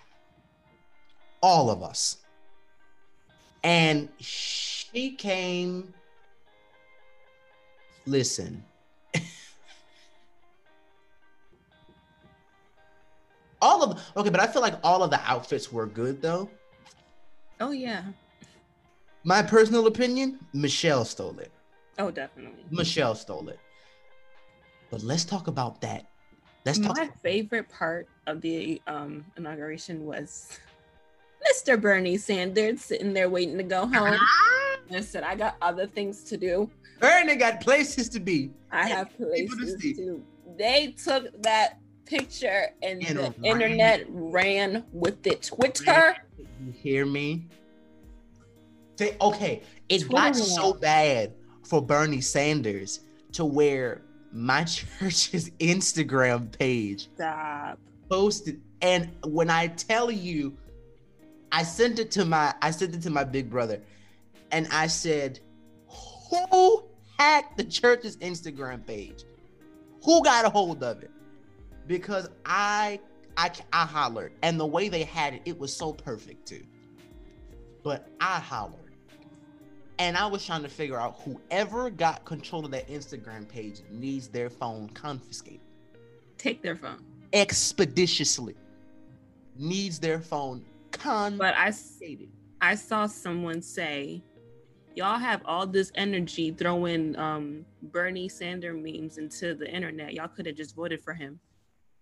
[1.42, 2.18] All of us.
[3.64, 5.94] And she came.
[8.06, 8.64] Listen.
[13.62, 16.50] all of okay, but I feel like all of the outfits were good though.
[17.60, 18.04] Oh yeah.
[19.30, 21.52] My personal opinion, Michelle stole it.
[22.00, 22.64] Oh definitely.
[22.72, 23.60] Michelle stole it.
[24.90, 26.08] But let's talk about that.
[26.66, 26.98] Let's talk.
[26.98, 30.58] My favorite part of the um, inauguration was
[31.48, 31.80] Mr.
[31.80, 34.18] Bernie Sanders sitting there waiting to go home.
[34.90, 36.68] Listen, I got other things to do.
[37.00, 38.50] Bernie got places to be.
[38.72, 39.94] I have to places see.
[39.94, 40.24] to.
[40.58, 43.46] They took that picture and, And the ran.
[43.46, 45.44] internet ran with it.
[45.44, 46.16] Twitter.
[46.66, 47.48] You hear me?
[49.00, 51.32] Say, okay, it got so bad
[51.64, 53.00] for Bernie Sanders
[53.32, 54.02] to where
[54.34, 57.80] my church's Instagram page Stop.
[58.10, 58.60] posted.
[58.82, 60.58] And when i tell you
[61.54, 63.82] i sent it to my i sent it to my big brother
[64.52, 65.40] and i said
[66.30, 66.84] who
[67.18, 69.24] hacked the church's instagram page?
[70.04, 71.12] Who got a hold of it?
[71.88, 73.00] Because i
[73.38, 74.34] i i hollered.
[74.44, 76.66] And the way they had it it was so perfect too.
[77.82, 78.89] But i hollered
[80.00, 84.28] and i was trying to figure out whoever got control of that instagram page needs
[84.28, 85.60] their phone confiscated
[86.38, 87.04] Take their phone.
[87.34, 88.56] expeditiously
[89.58, 92.30] needs their phone But I, confiscated.
[92.62, 94.24] I saw someone say,
[94.96, 100.14] y'all have all this energy throwing um, Bernie Sanders memes into the internet.
[100.14, 101.40] Y'all could have just voted for him.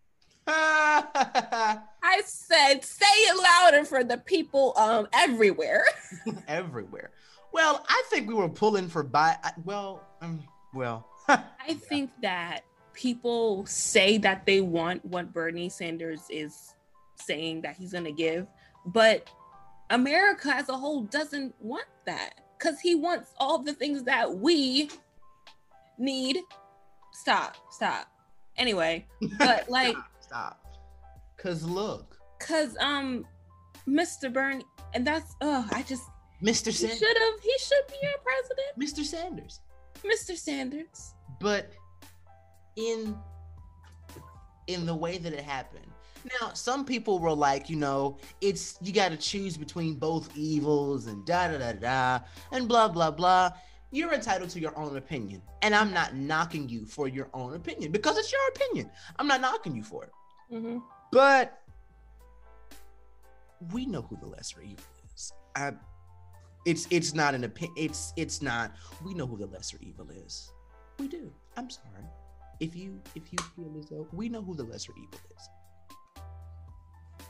[0.47, 5.83] I said, say it louder for the people um, everywhere.
[6.47, 7.11] Everywhere.
[7.57, 9.35] Well, I think we were pulling for by.
[9.43, 10.43] I- Well, um,
[10.75, 11.07] well.
[11.27, 12.61] I think that
[12.93, 16.75] people say that they want what Bernie Sanders is
[17.15, 18.45] saying that he's going to give,
[18.85, 19.27] but
[19.89, 24.91] America as a whole doesn't want that because he wants all the things that we
[25.97, 26.37] need.
[27.11, 28.05] Stop, stop.
[28.57, 29.03] Anyway,
[29.39, 30.77] but like, stop, stop.
[31.37, 33.25] Cause look, cause um,
[33.87, 34.31] Mr.
[34.31, 36.03] Bernie, and that's oh, I just
[36.41, 36.67] Mr.
[36.67, 39.03] he Sanders, should have he should be our president, Mr.
[39.03, 39.59] Sanders.
[40.03, 40.37] Mr.
[40.37, 41.13] Sanders.
[41.39, 41.71] But
[42.75, 43.17] in
[44.67, 45.85] in the way that it happened.
[46.41, 51.07] Now, some people were like, you know, it's you got to choose between both evils
[51.07, 52.19] and da da da da
[52.51, 53.51] and blah blah blah.
[53.91, 57.91] You're entitled to your own opinion, and I'm not knocking you for your own opinion
[57.91, 58.91] because it's your opinion.
[59.17, 60.11] I'm not knocking you for it.
[60.51, 60.79] Mm-hmm.
[61.11, 61.61] But
[63.71, 64.83] we know who the lesser evil
[65.15, 65.31] is.
[65.55, 65.71] I,
[66.67, 67.73] it's it's not an opinion.
[67.77, 68.73] It's it's not.
[69.03, 70.51] We know who the lesser evil is.
[70.99, 71.31] We do.
[71.55, 72.03] I'm sorry.
[72.59, 75.49] If you if you feel as though we know who the lesser evil is.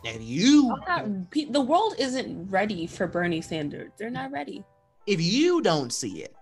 [0.06, 3.92] And you, not- the world isn't ready for Bernie Sanders.
[3.98, 4.64] They're not ready.
[5.08, 6.36] if you don't see it,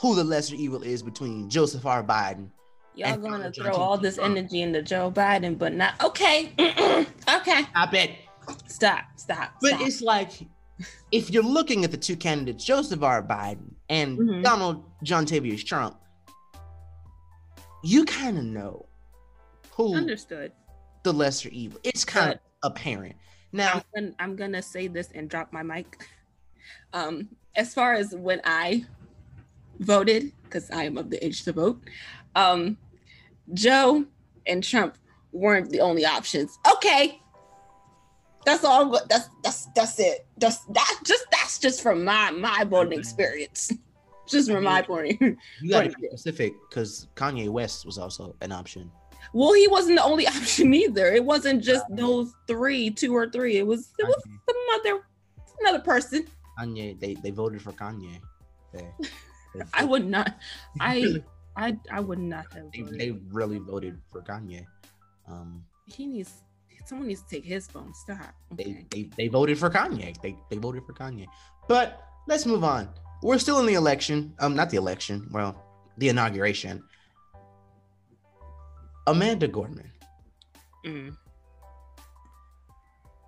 [0.00, 2.02] who the lesser evil is between Joseph R.
[2.02, 2.50] Biden.
[2.94, 6.52] Y'all gonna throw all this energy into Joe Biden, but not okay.
[6.58, 8.10] okay, Stop it.
[8.66, 9.52] stop, stop.
[9.60, 9.80] But stop.
[9.82, 10.30] it's like
[11.12, 13.22] if you're looking at the two candidates, Joseph R.
[13.22, 14.42] Biden and Mhm.
[14.42, 15.96] Donald John Tavius Trump,
[17.82, 18.86] you kind of know
[19.72, 20.52] who understood.
[21.02, 21.80] the lesser evil.
[21.82, 23.16] It's kind of apparent.
[23.52, 26.06] Now, I'm gonna, I'm gonna say this and drop my mic.
[26.92, 28.84] Um, as far as when I
[29.80, 31.82] voted, because I am of the age to vote,
[32.34, 32.78] um,
[33.52, 34.04] Joe
[34.46, 34.96] and Trump
[35.32, 36.56] weren't the only options.
[36.76, 37.20] Okay,
[38.44, 38.94] that's all.
[38.94, 40.26] I'm That's that's that's it.
[40.38, 43.72] That's that just that's just from my my voting experience.
[44.28, 45.12] Just from my point.
[45.14, 45.36] of view.
[45.60, 48.90] you got to be specific because Kanye West was also an option.
[49.34, 51.12] Well, he wasn't the only option either.
[51.12, 53.58] It wasn't just those three, two or three.
[53.58, 55.04] It was it was some other
[55.60, 56.26] another person.
[56.58, 58.20] Kanye they, they voted for Kanye.
[58.72, 58.86] They,
[59.54, 60.36] they I would not.
[60.80, 61.22] I
[61.56, 62.70] I I would not have.
[62.72, 64.64] they, they really voted for Kanye.
[65.28, 66.32] Um, he needs.
[66.84, 67.92] Someone needs to take his phone.
[67.94, 68.34] Stop.
[68.50, 70.20] they, they they voted for Kanye.
[70.20, 71.26] They they voted for Kanye.
[71.68, 72.88] But let's move on.
[73.22, 74.34] We're still in the election.
[74.40, 75.28] Um, not the election.
[75.30, 75.54] Well,
[75.98, 76.82] the inauguration.
[79.06, 79.90] Amanda Gorman,
[80.86, 81.16] Mm.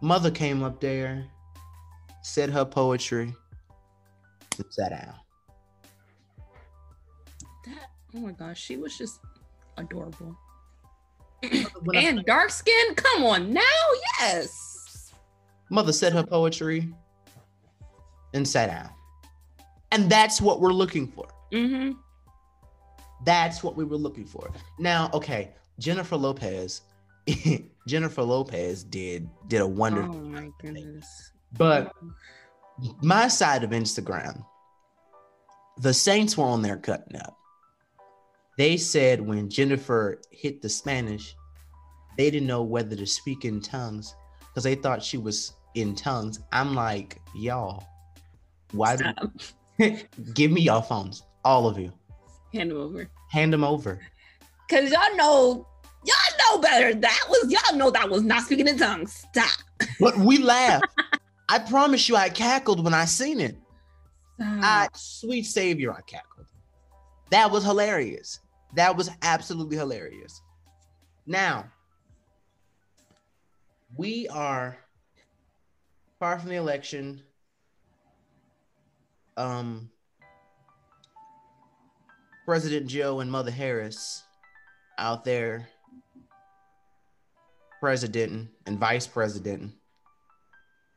[0.01, 1.27] mother came up there,
[2.23, 3.35] said her poetry,
[4.57, 5.15] and sat down.
[7.67, 7.91] That.
[8.15, 9.19] Oh my gosh, she was just
[9.77, 10.37] adorable.
[11.95, 12.95] And dark skin.
[12.95, 13.63] Come on now.
[14.21, 15.13] Yes.
[15.71, 16.93] mother said her poetry
[18.33, 18.91] and sat down.
[19.93, 21.27] And that's what we're looking for.
[21.53, 21.93] Mm-hmm.
[23.25, 24.51] That's what we were looking for.
[24.79, 26.83] Now, okay, Jennifer Lopez,
[27.87, 30.17] Jennifer Lopez did did a wonderful.
[30.17, 31.33] Oh my goodness.
[31.57, 31.93] But
[33.03, 34.45] my side of Instagram,
[35.79, 37.39] the Saints were on there cutting up.
[38.57, 41.35] They said when Jennifer hit the Spanish,
[42.17, 44.15] they didn't know whether to speak in tongues
[44.49, 46.41] because they thought she was in tongues.
[46.53, 47.85] I'm like, y'all,
[48.73, 49.05] why do
[50.35, 51.93] give me y'all phones, all of you,
[52.53, 53.11] Hand them over.
[53.31, 54.01] hand them over.
[54.71, 55.67] Cause y'all know,
[56.05, 56.95] y'all know better.
[56.95, 59.25] That was y'all know that was not speaking in tongues.
[59.33, 59.51] Stop.
[59.99, 60.87] But we laughed.
[61.49, 63.57] I promise you, I cackled when I seen it.
[64.41, 66.47] I, sweet savior, I cackled.
[67.31, 68.41] That was hilarious.
[68.75, 70.41] That was absolutely hilarious.
[71.27, 71.67] Now,
[73.97, 74.77] we are
[76.19, 77.23] far from the election.
[79.37, 79.91] Um,
[82.45, 84.23] President Joe and Mother Harris
[84.99, 85.69] out there,
[87.81, 89.73] president and vice president,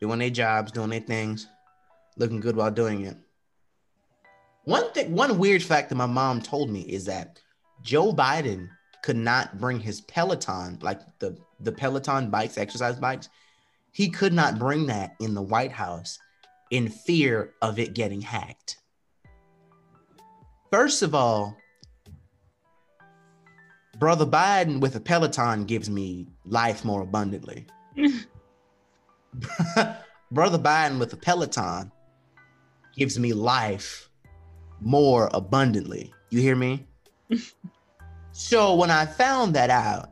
[0.02, 1.48] doing their jobs, doing their things,
[2.18, 3.18] looking good while doing it.
[4.66, 7.40] One thing, one weird fact that my mom told me is that
[7.88, 8.70] Joe Biden
[9.02, 13.30] could not bring his Peloton, like the the Peloton bikes, exercise bikes,
[13.94, 16.20] he could not bring that in the White House
[16.70, 18.80] in fear of it getting hacked.
[20.70, 21.56] First of all,
[23.98, 27.68] brother Biden with a Peloton gives me life more abundantly.
[30.32, 31.90] brother Biden with a Peloton
[32.98, 34.10] gives me life
[34.82, 36.14] more abundantly.
[36.30, 36.86] You hear me?
[38.38, 40.12] so when I found that out,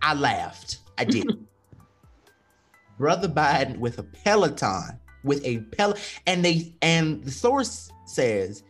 [0.00, 0.78] I laughed.
[0.96, 1.26] I did.
[2.98, 8.62] brother Biden with a Peloton, with a Pel, and they and the source says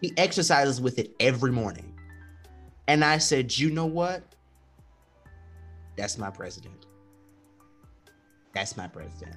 [0.00, 1.94] he exercises with it every morning.
[2.86, 4.22] And I said, you know what?
[5.98, 6.86] That's my president.
[8.54, 9.36] That's my president.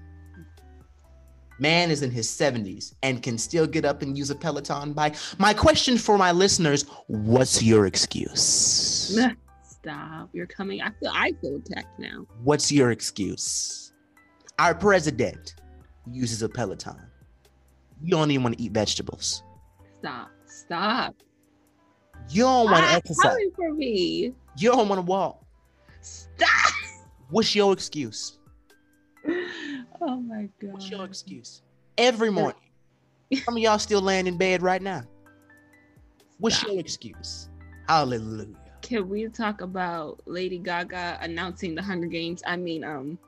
[1.62, 5.16] Man is in his 70s and can still get up and use a Peloton bike.
[5.38, 9.16] My question for my listeners what's your excuse?
[9.64, 10.30] Stop.
[10.34, 10.82] You're coming.
[10.82, 12.26] I feel I feel attacked now.
[12.44, 13.94] What's your excuse?
[14.58, 15.54] Our president
[16.12, 17.00] uses a Peloton.
[18.02, 19.44] You don't even want to eat vegetables.
[20.00, 20.32] Stop.
[20.48, 21.16] Stop.
[22.30, 23.38] You don't want to exercise.
[23.56, 24.34] for me.
[24.58, 25.44] You don't want to walk.
[26.02, 26.74] Stop.
[27.30, 28.40] What's your excuse?
[30.04, 30.72] Oh my god.
[30.74, 31.62] What's your excuse?
[31.96, 32.60] Every morning.
[33.46, 35.04] Some of y'all still laying in bed right now.
[36.40, 36.72] What's Stop.
[36.72, 37.50] your excuse?
[37.88, 38.56] Hallelujah.
[38.82, 42.42] Can we talk about Lady Gaga announcing the Hunger Games?
[42.48, 43.20] I mean, um,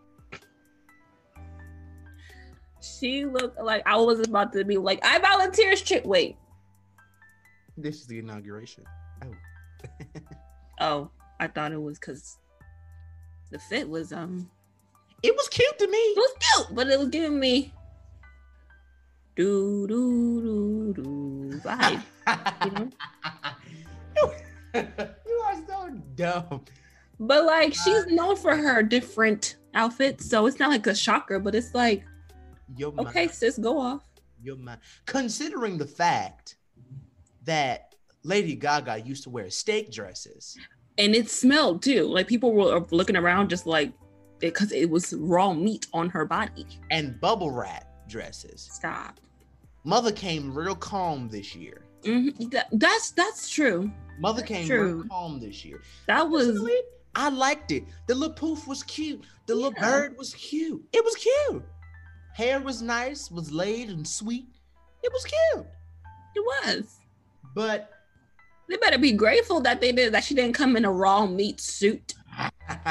[2.82, 5.76] she looked like I was about to be like, I volunteer.
[5.76, 6.06] Shit.
[6.06, 6.38] Wait.
[7.78, 8.84] This is the inauguration.
[9.24, 9.32] Oh.
[10.80, 12.40] Oh, I thought it was because
[13.52, 14.50] the fit was um
[15.24, 15.98] It was cute to me.
[15.98, 17.74] it was cute, but it was giving me
[19.36, 22.04] do do do do vibe.
[22.66, 22.90] you know?
[24.76, 26.62] you are so dumb.
[27.20, 31.40] But like she's uh, known for her different outfits, so it's not like a shocker,
[31.40, 32.04] but it's like,
[32.76, 34.04] Your okay, mind, sis, go off.
[34.42, 34.80] your mind.
[35.06, 36.58] Considering the fact
[37.46, 40.58] that Lady Gaga used to wear steak dresses.
[40.98, 42.04] And it smelled too.
[42.06, 43.92] Like people were looking around just like
[44.52, 46.66] because it was raw meat on her body.
[46.92, 48.70] and bubble wrap dresses.
[48.72, 49.20] Stop.
[49.86, 51.86] Mother came real calm this year.
[52.04, 52.52] Mhm.
[52.52, 53.92] That- that's that's true.
[54.20, 54.96] Mother That's came true.
[55.02, 55.82] real calm this year.
[56.08, 56.80] That was Personally,
[57.16, 57.84] I liked it.
[58.08, 59.24] The little poof was cute.
[59.48, 59.90] The little Yeah.
[59.90, 60.84] bird was cute.
[60.94, 61.64] It was cute.
[62.36, 64.48] Hair was nice, was laid and sweet.
[65.04, 65.66] It was cute.
[66.36, 67.00] it was.
[67.56, 67.90] But
[68.70, 71.60] They better be grateful that they did that she didn't come in a raw meat
[71.62, 72.16] suit,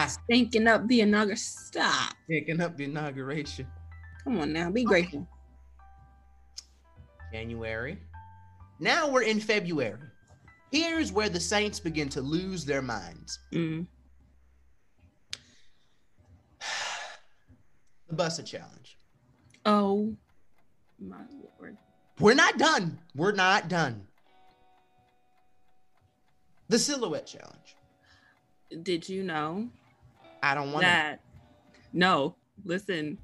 [0.08, 1.36] stinking up the inauguration.
[1.42, 2.14] Stop.
[2.28, 3.66] picking up the inauguration.
[4.24, 4.88] Come on now, be Okay.
[5.02, 5.28] grateful.
[7.32, 7.98] January.
[8.78, 9.98] Now we're in February.
[10.70, 13.38] Here's where the Saints begin to lose their minds.
[13.52, 13.86] Mm.
[18.08, 18.98] The Buss It Challenge.
[19.64, 20.14] Oh
[20.98, 21.16] my
[21.58, 21.76] lord.
[22.20, 22.98] We're not done.
[23.14, 24.06] We're not done.
[26.68, 27.76] The Silhouette Challenge.
[28.82, 29.68] Did you know
[30.42, 31.20] I don't want that?
[31.92, 33.18] No, listen.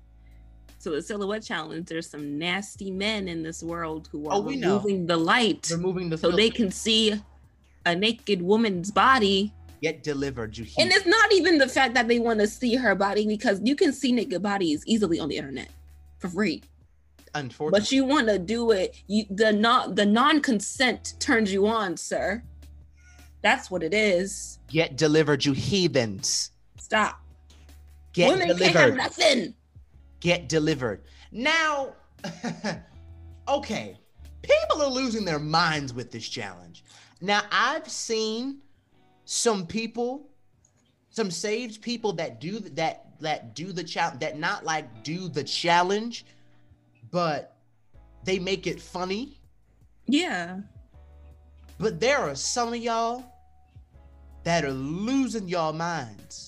[0.78, 4.40] So the silhouette challenge, there's some nasty men in this world who oh, are Oh,
[4.40, 4.76] we know.
[4.76, 7.20] removing the light Removing the so they can see
[7.85, 9.52] a naked woman's body.
[9.83, 10.57] get delivered.
[10.57, 13.61] You And it's not even the fact that they want to see her body because
[13.64, 15.68] you can see naked bodies easily on the internet
[16.18, 16.62] for free.
[17.35, 18.96] Unfortunately, But you want to do it.
[19.07, 22.42] You the not the non-consent turns you on, sir.
[23.42, 24.59] That's what it is.
[24.68, 25.44] get delivered.
[25.44, 26.52] You heathens.
[26.88, 27.20] Stop.
[28.14, 28.96] Get Women can't have delivered.
[28.96, 29.55] nothing.
[30.20, 31.03] Get delivered.
[31.31, 31.92] Now,
[33.48, 33.98] okay,
[34.40, 36.85] people are losing their minds with this challenge.
[37.20, 38.62] Now, I've seen
[39.27, 40.31] some people,
[41.11, 45.44] some saved people that do that that do the challenge that not like do the
[45.44, 46.24] challenge,
[47.11, 47.55] but
[48.24, 49.38] they make it funny.
[50.07, 50.61] Yeah.
[51.79, 53.22] But there are some of y'all
[54.44, 56.47] that are losing y'all minds.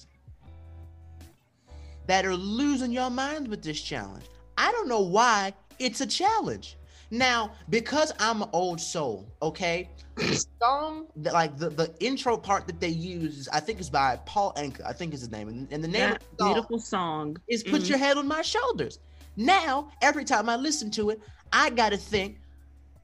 [2.11, 4.25] That are losing your mind with this challenge.
[4.59, 6.77] I don't know why it's a challenge.
[7.13, 12.67] Now, because I'm an old soul, okay, the song that like the, the intro part
[12.67, 15.47] that they use, is, I think is by Paul Anka, I think is his name.
[15.47, 17.37] And, and the name That of the song beautiful song.
[17.47, 17.91] is Put Mhm.
[17.91, 18.99] Your Head on My Shoulders.
[19.37, 21.21] Now, every time I listen to it,
[21.53, 22.41] I gotta think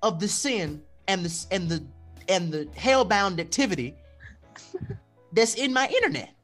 [0.02, 1.86] of the sin and the and the
[2.28, 3.94] and the hellbound activity
[5.32, 6.34] that's in my internet.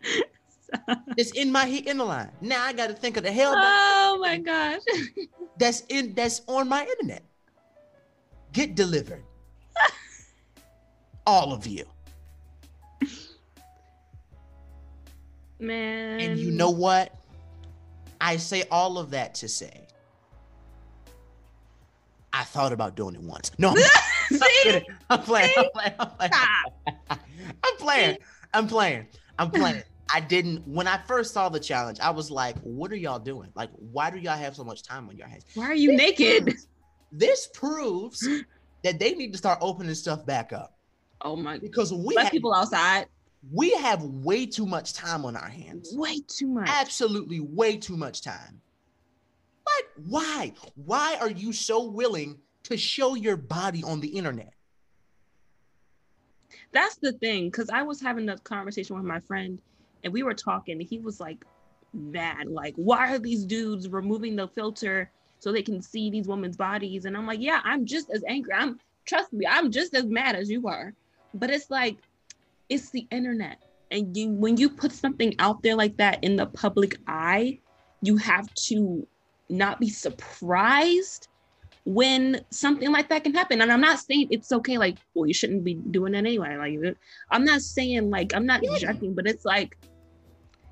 [1.16, 2.30] That's in my heat inner line.
[2.40, 3.54] Now I gotta think of the hell.
[3.56, 4.82] Oh my gosh.
[5.58, 7.24] that's in that's on my internet.
[8.52, 9.24] Get delivered.
[11.26, 11.84] All of you.
[15.58, 16.20] Man.
[16.20, 17.14] And you know what?
[18.20, 19.86] I say all of that to say
[22.36, 23.50] I thought about doing it once.
[23.56, 24.48] No, I'm, I'm See?
[24.62, 24.82] kidding.
[25.08, 25.50] I'm playing.
[25.56, 25.94] I'm playing.
[25.98, 26.32] I'm playing.
[27.62, 28.16] I'm playing.
[28.52, 29.06] I'm playing.
[29.38, 29.82] I'm playing.
[30.12, 33.50] I didn't when I first saw the challenge, I was like, what are y'all doing?
[33.54, 35.44] Like, why do y'all have so much time on your hands?
[35.54, 36.54] Why are you naked?
[37.12, 38.26] This proves
[38.84, 40.76] that they need to start opening stuff back up
[41.22, 43.06] Oh my because we have, people outside.
[43.52, 45.92] we have way too much time on our hands.
[45.96, 46.68] Way too much.
[46.70, 48.60] absolutely way too much time.
[49.66, 50.52] Like, why?
[50.74, 54.52] Why are you so willing to show your body on the internet?
[56.72, 59.60] That's the thing, because I was having a conversation with my friend
[60.04, 61.44] and we were talking, he was like
[61.92, 62.48] mad.
[62.48, 67.04] Like, why are these dudes removing the filter so they can see these women's bodies?
[67.04, 68.54] And I'm like, yeah, I'm just as angry.
[68.54, 70.92] I'm trust me, I'm just as mad as you are.
[71.34, 71.96] But it's like,
[72.68, 73.62] it's the internet.
[73.90, 77.60] And you when you put something out there like that in the public eye,
[78.02, 79.06] you have to
[79.48, 81.28] not be surprised
[81.86, 83.62] when something like that can happen.
[83.62, 86.56] And I'm not saying it's okay, like, well, you shouldn't be doing that anyway.
[86.56, 86.96] Like,
[87.30, 88.76] I'm not saying like I'm not Yeah.
[88.78, 89.78] judging, but it's like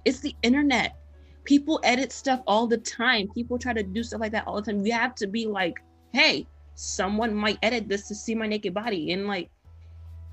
[0.04, 0.96] it's the internet.
[1.44, 3.28] People edit stuff all the time.
[3.32, 4.84] People try to do stuff like that all the time.
[4.84, 5.80] You have to be like,
[6.12, 9.12] hey, someone might edit this to see my naked body.
[9.12, 9.50] And like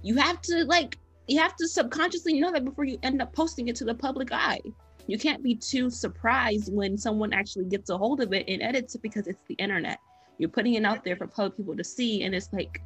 [0.02, 3.68] you have to like you have to subconsciously know that before you end up posting
[3.68, 4.62] it to the public eye.
[5.06, 8.96] You can't be too surprised when someone actually gets a hold of it and edits
[8.96, 10.00] it because it's the internet.
[10.42, 12.82] You're putting it out there for public people to see, and it's like,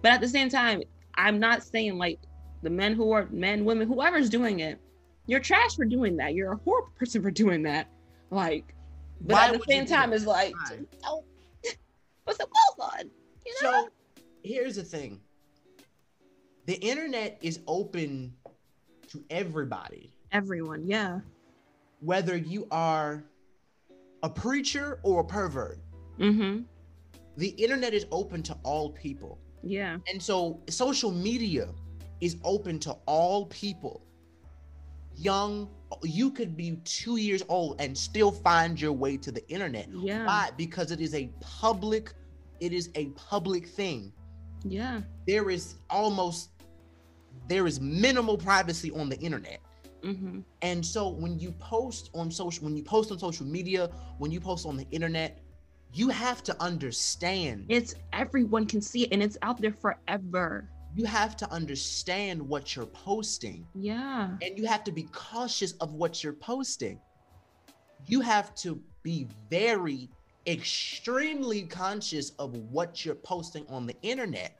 [0.00, 0.82] but at the same time,
[1.16, 2.18] I'm not saying like
[2.62, 4.80] the men who are men, women, whoever's doing it,
[5.26, 6.32] you're trash for doing that.
[6.32, 7.88] You're a horrible person for doing that.
[8.30, 8.74] Like,
[9.20, 10.54] but Why at the same time, it's like,
[11.04, 11.24] oh,
[12.26, 13.10] put some clothes on.
[13.44, 13.70] You know?
[13.70, 13.88] So
[14.42, 15.20] here's the thing.
[16.64, 18.32] The internet is open
[19.08, 21.20] to everybody, Everyone, yeah.
[22.00, 23.24] whether you are
[24.22, 25.78] a preacher or a pervert.
[26.18, 26.62] Mm-hmm.
[27.38, 29.38] The internet is open to all people.
[29.62, 29.98] Yeah.
[30.10, 31.68] And so social media
[32.20, 34.02] is open to all people.
[35.16, 35.68] Young,
[36.02, 39.88] you could be two years old and still find your way to the internet.
[39.92, 40.26] Yeah.
[40.26, 40.50] Why?
[40.56, 42.12] Because it is a public,
[42.58, 44.12] it is a public thing.
[44.64, 45.02] Yeah.
[45.28, 46.50] There is almost
[47.46, 49.60] there is minimal privacy on the internet.
[50.02, 50.40] Mm-hmm.
[50.62, 54.40] And so when you post on social when you post on social media, when you
[54.40, 55.38] post on the internet,
[55.92, 60.68] you have to understand It's everyone can see it and it's out there forever.
[60.94, 64.30] you have to understand what you're posting Yeah.
[64.42, 67.00] and you have to be cautious of what you're posting
[68.06, 70.08] you have to be very
[70.46, 74.56] extremely conscious of what you're posting on the internet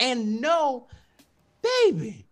[0.00, 0.88] and know
[1.62, 2.26] baby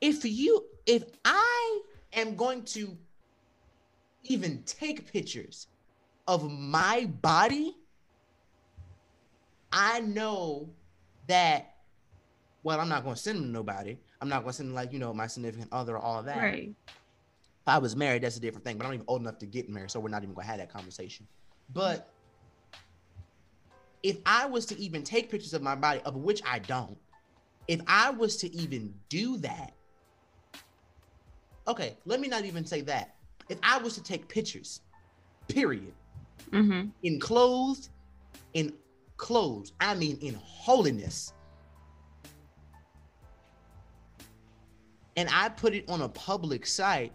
[0.00, 1.80] if you if i
[2.14, 2.96] am going to
[4.24, 5.66] even take pictures
[6.28, 7.76] of my body
[9.72, 10.68] i know
[11.28, 11.74] that
[12.62, 14.74] well i'm not going to send them to nobody i'm not going to send them
[14.74, 16.74] like you know my significant other or all that Right.
[17.62, 18.76] if I was married, that's a different thing.
[18.78, 20.58] But I'm not even old enough to get married, so we're not even gonna have
[20.58, 21.26] that conversation.
[21.72, 22.08] But
[24.04, 26.96] if I was to even take pictures of my body, of which I don't,
[27.66, 29.72] if I was to even do that,
[31.66, 33.16] okay, let me not even say that.
[33.48, 34.80] If I was to take pictures,
[35.48, 35.92] period,
[36.52, 36.88] Mm-hmm.
[37.02, 37.90] in clothes,
[38.54, 38.72] in
[39.16, 41.32] clothes, I mean in holiness,
[45.16, 47.12] and I put it on a public site,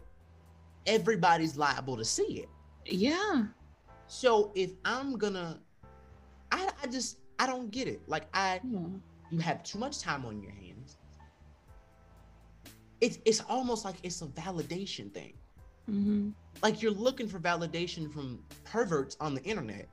[0.86, 2.50] everybody's liable to see it.
[2.86, 3.46] Yeah.
[4.08, 5.60] So if I'm gonna,
[6.52, 8.02] I, I just I don't get it.
[8.08, 8.80] Like I, Yeah.
[9.30, 10.98] you have too much time on your hands.
[13.00, 15.34] It's it's almost like it's a validation thing.
[15.90, 16.30] Mm-hmm.
[16.62, 19.88] Like you're looking for validation from perverts on the internet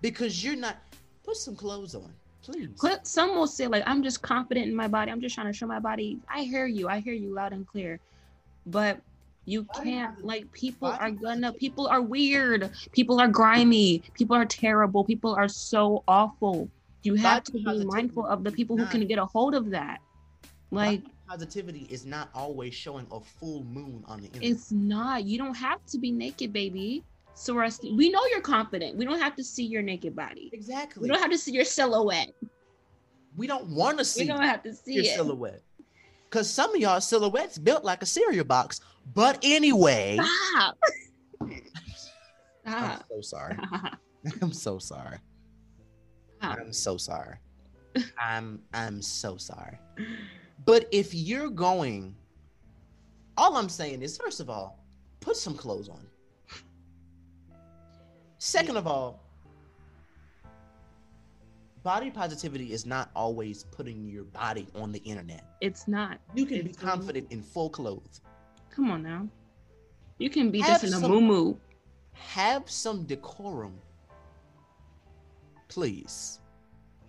[0.00, 0.76] because you're not.
[1.24, 2.70] Put some clothes on, please.
[3.04, 5.12] Some will say like I'm just confident in my body.
[5.12, 6.18] I'm just trying to show my body.
[6.28, 6.88] I hear you.
[6.88, 8.00] I hear you loud and clear.
[8.66, 9.00] But
[9.44, 12.70] you can't like people are gonna people are weird.
[12.92, 14.02] People are grimy.
[14.14, 15.04] People are terrible.
[15.04, 16.68] People are so awful.
[17.02, 20.00] You have to be mindful of the people who can get a hold of that.
[20.70, 21.02] Like
[21.32, 24.50] positivity is not always showing a full moon on the internet.
[24.50, 25.24] it's not.
[25.24, 27.02] You don't have to be naked, baby.
[27.32, 27.54] So
[27.90, 28.98] we know you're confident.
[28.98, 30.50] We don't have to see your naked body.
[30.52, 31.00] exactly.
[31.00, 32.34] We don't have to see your silhouette.
[33.34, 35.14] we don't want to see We don't have to see your it.
[35.14, 35.62] silhouette.
[36.28, 38.82] Cause some of y'all silhouettes built like a cereal box.
[39.14, 40.18] But anyway,
[40.52, 40.78] Stop.
[42.66, 43.56] I'm so sorry.
[44.42, 45.18] I'm so sorry.
[46.38, 46.58] Stop.
[46.60, 47.36] I'm so sorry.
[48.18, 49.78] I'm I'm so sorry.
[50.64, 52.14] But if you're going,
[53.36, 54.78] all I'm saying is, first of all,
[55.20, 56.06] put some clothes on.
[58.38, 59.20] Second of all,
[61.82, 65.44] body positivity is not always putting your body on the internet.
[65.60, 66.18] It's not.
[66.34, 68.20] You can be It's really- confident in full clothes.
[68.70, 69.28] Come on now.
[70.18, 71.54] You can be Have just in a moo
[72.12, 73.74] Have some decorum.
[75.68, 76.40] Please.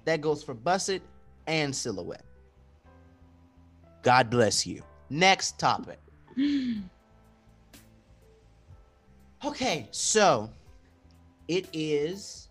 [0.06, 1.02] That goes for Buss It
[1.48, 2.26] and silhouette.
[4.04, 4.84] God bless you.
[5.10, 6.00] Next topic.
[9.46, 10.50] Okay, so
[11.50, 12.48] it is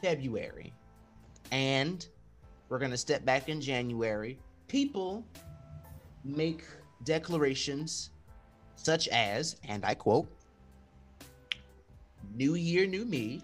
[0.00, 0.72] February,
[1.50, 2.06] and
[2.68, 4.38] we're going to step back in January.
[4.68, 5.26] People
[6.24, 6.62] make
[7.02, 8.10] declarations
[8.76, 10.28] such as, and I quote,
[12.36, 13.42] New Year, New Me.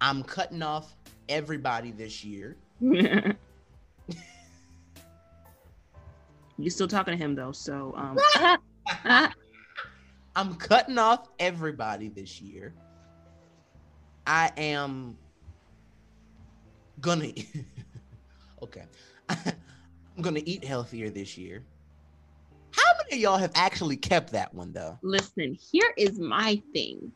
[0.00, 0.94] I'm cutting off
[1.28, 2.56] everybody this year.
[6.58, 8.18] you still talking to him though, so um
[10.36, 12.74] I'm cutting off everybody this year.
[14.26, 15.16] I am
[17.00, 17.28] gonna
[18.62, 18.84] okay.
[19.28, 21.64] I'm gonna eat healthier this year.
[22.72, 24.98] How many of y'all have actually kept that one though?
[25.02, 27.12] listen, here is my thing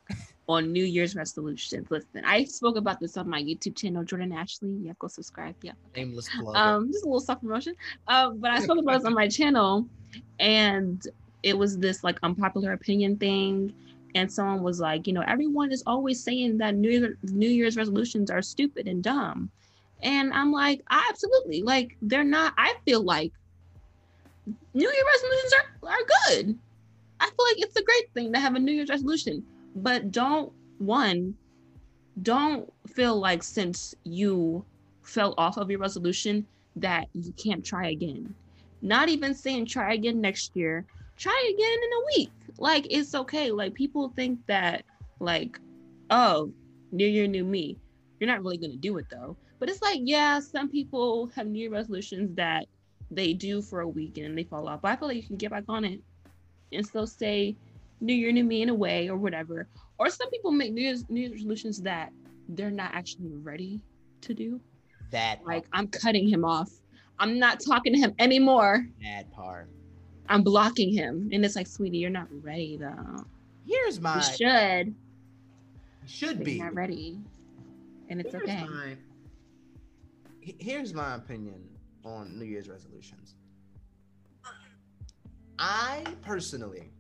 [0.49, 1.87] on New Year's resolutions.
[1.91, 4.71] Listen, I spoke about this on my YouTube channel, Jordan Ashley.
[4.83, 5.55] Yeah, go subscribe.
[5.63, 5.73] Yeah.
[5.95, 6.57] Nameless plug.
[6.57, 7.75] um just a little self promotion
[8.09, 9.87] um but i spoke about this on my channel
[10.41, 11.07] and
[11.43, 13.73] it was this like unpopular opinion thing
[14.15, 17.77] and someone was like you know everyone is always saying that new, Year- new year's
[17.77, 19.51] resolutions are stupid and dumb
[20.01, 21.61] And I'm like, absolutely.
[21.63, 23.33] Like they're not, I feel like
[24.75, 26.59] New Year resolutions are, are good.
[27.21, 29.43] I feel like it's a great thing to have a New Year's resolution.
[29.83, 31.37] But don't one,
[32.23, 34.65] don't feel like since you
[35.03, 38.35] fell off of your resolution that you can't try again.
[38.83, 40.85] Not even saying try again next year.
[41.17, 42.31] Try again in a week.
[42.59, 43.51] Like it's okay.
[43.51, 44.85] Like people think that
[45.21, 45.59] like,
[46.11, 46.53] oh,
[46.93, 47.77] new year, new me.
[48.19, 49.37] You're not really gonna do it though.
[49.59, 52.67] But it's like, yeah, some people have new year resolutions that
[53.11, 54.83] they do for a week and they fall off.
[54.83, 56.01] But I feel like you can get back on it
[56.73, 57.57] and still say
[58.01, 59.69] new year, new me in a way or whatever.
[59.99, 62.13] Or some people make new year's new year's resolutions that
[62.49, 63.81] they're not actually ready
[64.23, 64.61] to do.
[65.11, 66.71] That Like I'm cutting him off.
[67.19, 68.87] I'm not talking to him anymore.
[69.03, 69.69] that part.
[70.29, 71.31] I'm blocking him.
[71.33, 73.25] And it's like, sweetie, you're not ready though.
[73.67, 74.95] Here's my You should,
[76.07, 77.19] should be not ready.
[78.09, 78.65] And it's Here's okay.
[78.65, 78.97] my-
[80.59, 81.69] here's my opinion
[82.05, 83.35] on New Year's resolutions.
[85.59, 86.91] I personally,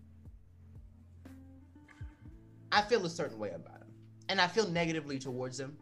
[2.72, 3.88] I feel a certain way about them,
[4.28, 5.76] and I feel negatively towards them,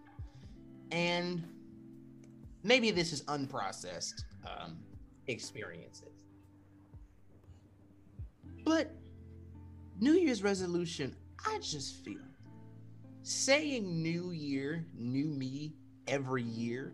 [0.92, 1.42] and
[2.62, 4.78] maybe this is unprocessed um,
[5.26, 6.08] experiences.
[8.64, 8.92] But
[10.00, 11.14] New Year's resolution,
[11.44, 12.20] I just feel
[13.22, 15.74] saying New Year, New Me
[16.06, 16.92] every year,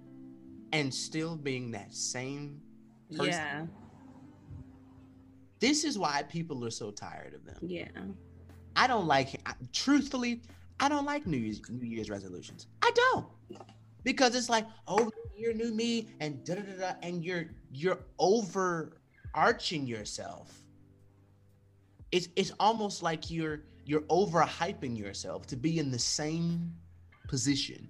[0.73, 2.61] and still being that same
[3.11, 3.33] person.
[3.33, 3.67] Yeah.
[5.61, 7.59] This is why people are so tired of them.
[7.61, 7.89] Yeah.
[8.77, 9.41] I don't like.
[9.73, 10.43] Truthfully,
[10.81, 12.67] I don't like New Year's New Year's resolutions.
[12.83, 13.27] I don't
[14.05, 18.01] because it's like, oh, year, new me, and da da da da, and you're you're
[18.19, 20.53] overarching yourself.
[22.11, 26.73] It's it's almost like you're you're overhyping yourself to be in the same
[27.29, 27.89] position.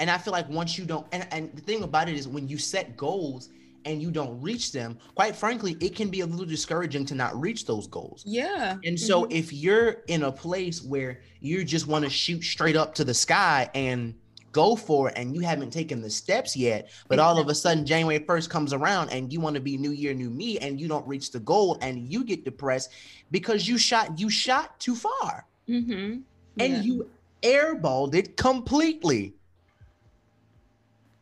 [0.00, 2.46] And I feel like once you don't, and, and the thing about it is when
[2.46, 3.48] you set goals
[3.84, 7.38] and you don't reach them, quite frankly, it can be a little discouraging to not
[7.38, 8.22] reach those goals.
[8.26, 8.76] Yeah.
[8.84, 9.32] And so Mhm.
[9.32, 13.14] if you're in a place where you just want to shoot straight up to the
[13.14, 14.14] sky and
[14.52, 17.84] go for it and you haven't taken the steps yet, but all of a sudden
[17.86, 20.88] January 1st comes around and you want to be new year, new me, and you
[20.88, 22.90] don't reach the goal and you get depressed
[23.30, 26.20] because you shot you shot too far Mm-hmm.
[26.58, 27.08] and you
[27.42, 29.34] airballed it completely.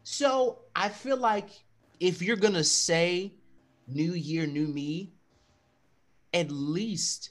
[0.04, 1.48] So I feel like
[2.00, 3.32] if you're gonna say
[3.86, 5.12] new year, new me,
[6.34, 7.30] at least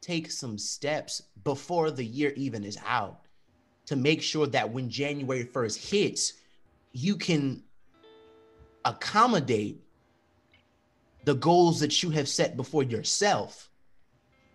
[0.00, 3.20] take some steps before the year even is out
[3.86, 6.32] to make sure that when January 1st hits,
[6.92, 7.62] you can
[8.84, 9.80] accommodate
[11.24, 13.70] the goals that you have set before yourself.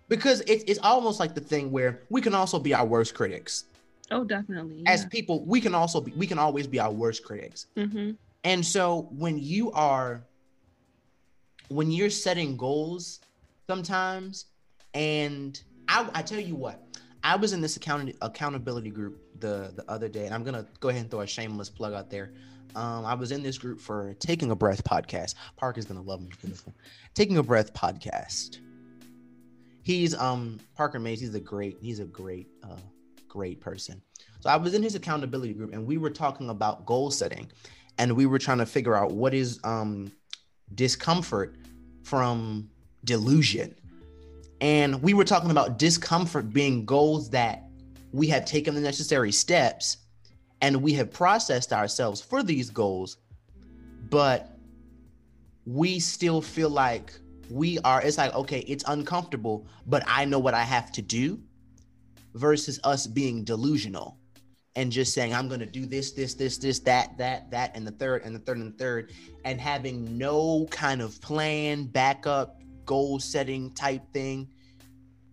[0.07, 3.66] Because it's, it's almost like the thing where we can also be our worst critics.
[4.12, 4.84] Oh, definitely.
[4.88, 7.68] As people, we can also be, we can always be our worst critics.
[7.78, 8.12] mm-hmm.
[8.43, 10.23] And so when you are
[11.67, 13.19] when you're setting goals
[13.67, 14.45] sometimes
[14.93, 16.83] and I, I tell you what,
[17.23, 20.89] I was in this account accountability group the the other day, and I'm gonna go
[20.89, 22.33] ahead and throw a shameless plug out there.
[22.75, 25.35] Um, I was in this group for Taking a Breath podcast.
[25.57, 26.75] Park is gonna love me for this one.
[27.13, 28.59] Taking a Breath podcast.
[29.83, 31.19] He's um Parker Mays.
[31.19, 31.77] He's a great.
[31.81, 32.77] He's a great uh
[33.27, 34.01] great person.
[34.39, 37.51] So I was in his accountability group, and we were talking about goal setting,
[38.00, 40.12] and we were trying to figure out what is um
[40.74, 41.56] discomfort
[42.04, 42.70] from
[43.06, 43.76] delusion.
[44.62, 47.64] And we were talking about discomfort being goals that
[48.12, 49.97] we have taken the necessary steps
[50.62, 53.18] and we have processed ourselves for these goals,
[54.10, 54.58] but
[55.66, 57.14] we still feel like
[57.50, 61.39] we are, it's like, okay, it's uncomfortable, but I know what I have to do
[62.34, 64.18] versus us being delusional
[64.76, 67.86] and just saying, I'm going to do this, this, this, this, that, that, that, and
[67.86, 69.11] the third, and the third, and the third,
[69.43, 74.47] and having no kind of plan, backup, goal setting type thing.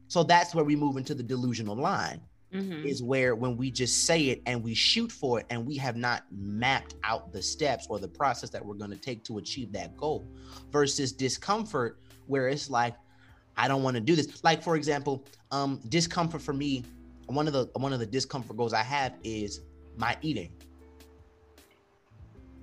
[0.09, 2.21] So that's where we move into the delusional line
[2.55, 2.87] Mm-hmm.
[2.87, 5.97] is where when we just say it and we shoot for it and we have
[5.97, 9.73] not mapped out the steps or the process that we're going to take to achieve
[9.73, 10.27] that goal
[10.71, 12.95] versus discomfort where it's like
[13.57, 14.45] I don't want to do this.
[14.45, 16.85] Like for example, um discomfort for me,
[17.27, 19.63] one of the one of the discomfort goals I have is
[19.97, 20.53] my eating.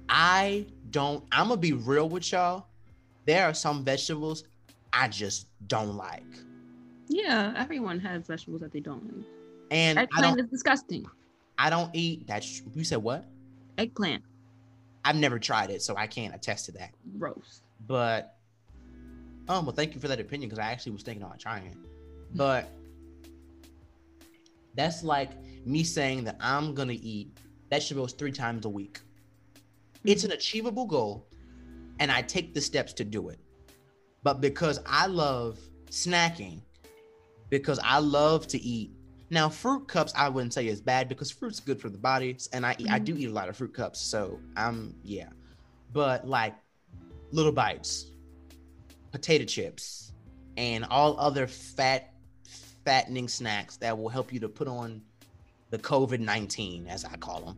[0.09, 2.67] I don't I'm to be real with y'all.
[3.25, 4.43] There are some vegetables
[4.91, 6.23] I just don't like.
[7.07, 9.25] Yeah, everyone has vegetables that they don't like.
[9.71, 11.05] And I Eggplant is disgusting.
[11.57, 13.25] I don't eat that's you said what?
[13.77, 14.23] Eggplant,
[15.05, 16.91] I've never tried it, so I can't attest to that.
[17.17, 17.61] gross.
[17.87, 18.37] But
[19.49, 21.77] um, well, thank you for that opinion because I actually was thinking about trying it.
[22.33, 22.69] But
[24.75, 25.31] that's like
[25.65, 27.37] me saying that I'm gonna eat
[27.69, 28.99] vegetables three times a week.
[30.03, 31.27] It's an achievable goal,
[31.99, 33.39] and I take the steps to do it.
[34.23, 35.59] But because I love
[35.89, 36.61] snacking,
[37.49, 38.91] because I love to eat.
[39.29, 42.65] Now, fruit cups I wouldn't say is bad because fruit's good for the body, and
[42.65, 43.21] I I do mm-hmm.
[43.21, 45.29] eat a lot of fruit cups, so I'm yeah.
[45.91, 46.55] But like
[47.31, 48.11] little bites,
[49.11, 50.13] potato chips,
[50.57, 52.12] and all other fat
[52.85, 55.01] fattening snacks that will help you to put on
[55.69, 57.57] the COVID nineteen, as I call them.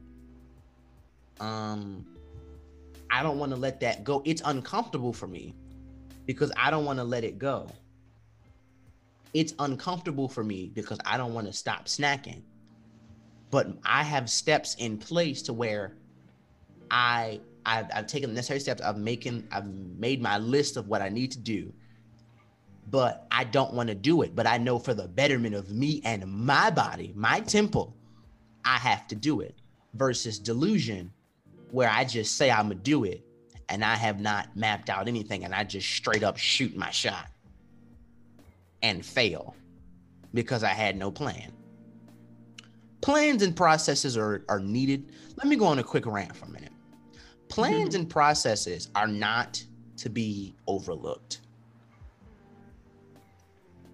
[1.40, 2.06] Um,
[3.12, 4.22] I don't want to let that go.
[4.26, 5.54] It's uncomfortable for me
[6.26, 7.68] because I don't want to let it go.
[9.34, 12.42] It's uncomfortable for me because I don't want to stop snacking.
[13.52, 15.98] But I have steps in place to where
[16.90, 18.82] I I've, I've taken the necessary steps.
[18.82, 21.74] I've making I've made my list of what I need to do.
[22.90, 24.36] But I don't want to do it.
[24.36, 27.96] But I know for the betterment of me and my body, my temple,
[28.64, 29.56] I have to do it.
[29.96, 31.12] Versus delusion,
[31.72, 33.26] where I just say I'm gonna do it
[33.70, 37.28] and I have not mapped out anything and I just straight up shoot my shot
[38.82, 39.56] and fail
[40.34, 41.52] because I had no plan.
[43.02, 45.12] Plans and processes are, are needed.
[45.38, 46.72] Let me go on a quick rant for a minute.
[47.50, 48.02] Plans mm-hmm.
[48.02, 49.64] and processes are not
[49.98, 51.42] to be overlooked.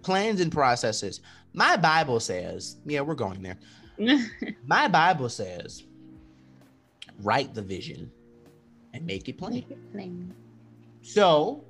[0.02, 1.20] Plans and processes.
[1.52, 3.58] My Bible says, yeah, we're going there.
[4.66, 5.84] my Bible says,
[7.20, 8.10] write the vision
[8.94, 9.52] and make it plain.
[9.52, 10.34] Make it plain.
[11.02, 11.64] So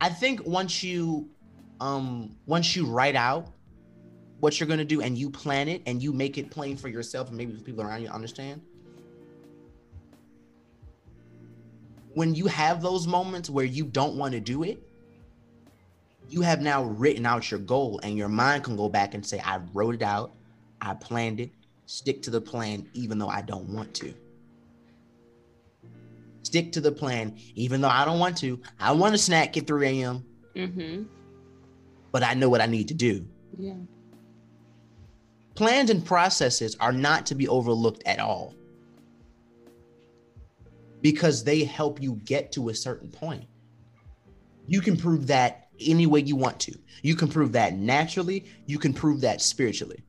[0.00, 1.28] I think once you
[1.80, 3.48] um once you write out
[4.40, 7.28] what you're gonna do and you plan it and you make it plain for yourself
[7.28, 8.60] and maybe for people around you understand.
[12.14, 14.86] When you have those moments where you don't want to do it,
[16.32, 19.40] you have now written out your goal and your mind can go back and say,
[19.44, 20.32] I wrote it out,
[20.80, 21.50] I planned it,
[21.86, 24.14] stick to the plan, even though I don't want to
[26.52, 28.60] stick to the plan, even though I don't want to.
[28.78, 30.24] I want to snack at 3 a.m.
[30.54, 31.04] Mm-hmm.
[32.10, 33.26] But I know what I need to do.
[33.58, 33.74] Yeah.
[35.54, 38.54] Plans and processes are not to be overlooked at all
[41.00, 43.46] because they help you get to a certain point.
[44.66, 46.78] You can prove that any way you want to.
[47.02, 50.02] You can prove that naturally, you can prove that spiritually.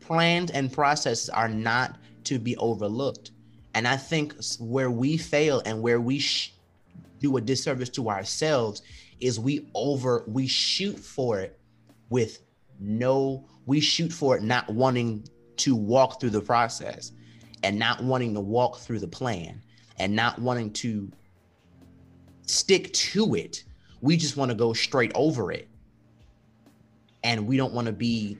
[0.00, 3.30] Plans and processes are not to be overlooked.
[3.74, 6.52] And I think where we fail and where we sh-
[7.20, 8.82] do a disservice to ourselves
[9.20, 11.58] is we over we shoot for it
[12.08, 12.40] with
[12.80, 15.22] no we shoot for it not wanting
[15.56, 17.12] to walk through the process
[17.62, 19.62] and not wanting to walk through the plan
[19.98, 21.12] and not wanting to
[22.50, 23.64] stick to it.
[24.00, 25.68] We just want to go straight over it.
[27.22, 28.38] And we don't want to be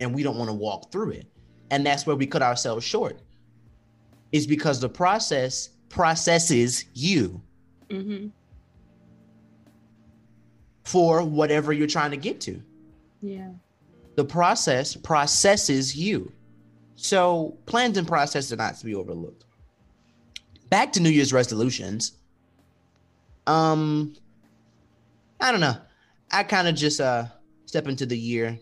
[0.00, 1.26] and we don't want to walk through it.
[1.70, 3.20] And that's where we cut ourselves short.
[4.32, 7.40] Is because the process processes you.
[7.90, 8.28] Mm-hmm.
[10.84, 12.62] for whatever you're trying to get to.
[13.22, 13.48] Yeah.
[14.16, 16.30] The process processes you.
[16.96, 19.46] So plans and processes are not to be overlooked.
[20.68, 22.12] Back to new year's resolutions
[23.48, 24.14] um
[25.40, 25.76] i don't know
[26.30, 27.24] i kind of just uh
[27.66, 28.58] step into the year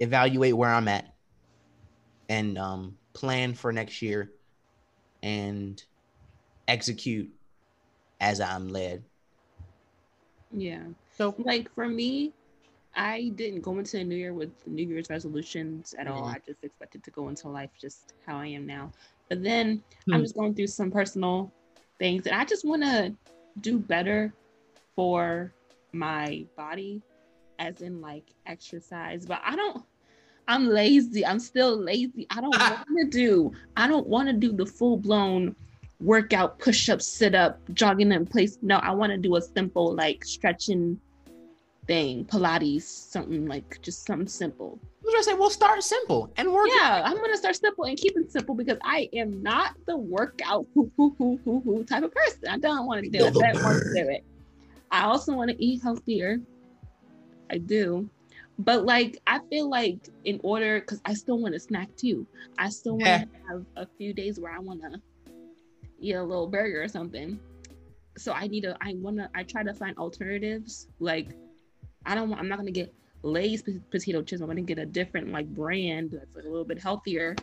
[0.00, 1.14] evaluate where i'm at
[2.28, 4.30] and um, plan for next year
[5.22, 5.82] and
[6.66, 7.30] execute
[8.20, 9.02] as I'm led.
[10.52, 10.82] Yeah.
[11.16, 12.32] So, like for me,
[12.94, 16.22] I didn't go into the new year with New Year's resolutions at all.
[16.22, 16.36] Mm-hmm.
[16.36, 18.92] I just expected to go into life just how I am now.
[19.28, 20.14] But then mm-hmm.
[20.14, 21.52] I'm just going through some personal
[21.98, 23.14] things, and I just want to
[23.60, 24.32] do better
[24.94, 25.52] for
[25.92, 27.02] my body,
[27.58, 29.26] as in like exercise.
[29.26, 29.84] But I don't.
[30.46, 31.26] I'm lazy.
[31.26, 32.26] I'm still lazy.
[32.30, 33.52] I don't want to do.
[33.76, 35.54] I don't want to do the full blown
[36.00, 38.58] workout, push up, sit up, jogging in place.
[38.62, 41.00] No, I want to do a simple like stretching
[41.88, 44.78] thing, Pilates, something like just something simple.
[44.82, 46.68] I was gonna say, well, start simple and work.
[46.68, 50.66] Yeah, I'm gonna start simple and keep it simple because I am not the workout
[50.74, 52.48] hoo, hoo, hoo, hoo, hoo type of person.
[52.48, 53.36] I don't want to do it.
[53.36, 54.24] I want to do it.
[54.90, 56.38] I also want to eat healthier.
[57.50, 58.08] I do
[58.58, 62.26] but like I feel like in order because I still want to snack too.
[62.58, 63.48] I still want to yeah.
[63.48, 65.00] have a few days where I want to
[66.00, 67.38] eat a little burger or something.
[68.16, 68.76] So I need to.
[68.80, 69.30] I want to.
[69.34, 70.88] I try to find alternatives.
[70.98, 71.28] Like
[72.06, 72.32] I don't.
[72.34, 72.92] I'm not gonna get
[73.22, 74.40] Lay's potato chips.
[74.40, 77.36] I'm gonna get a different like brand that's like a little bit healthier.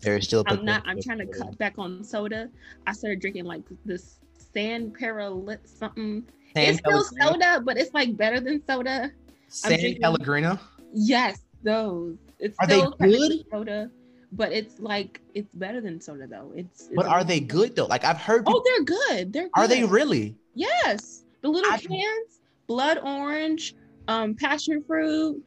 [0.00, 0.44] There's still.
[0.46, 0.82] I'm not.
[0.86, 2.48] I'm trying to cut back on soda.
[2.86, 4.18] I started drinking like this
[4.52, 6.24] San Paralit something.
[6.54, 9.10] San it's still soda, but it's like better than soda.
[9.48, 10.58] San Pellegrino.
[10.92, 12.16] Yes, those.
[12.38, 13.46] it's Are they still technically good?
[13.50, 13.90] soda,
[14.32, 16.50] but it's like it's better than soda though.
[16.56, 17.86] It's, it's But are they good though?
[17.86, 18.44] Like I've heard.
[18.46, 19.32] Oh, they're good.
[19.32, 19.52] They're good.
[19.60, 20.34] are they really?
[20.54, 22.39] Yes, the little I- cans,
[22.70, 23.74] blood orange,
[24.06, 25.42] um, passion fruit.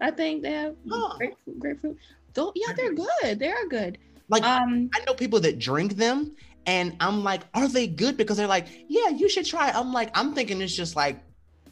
[0.00, 1.14] I think they have Huh.
[1.16, 1.58] grapefruit.
[1.60, 1.96] Grapefruit.
[2.34, 3.38] Though, yeah, they're good.
[3.38, 3.96] They are good.
[4.28, 6.34] Like Um, I know people that drink them,
[6.66, 8.16] and I'm like, are they good?
[8.16, 9.68] Because they're like, yeah, you should try.
[9.68, 11.20] it." I'm like, I'm thinking it's just like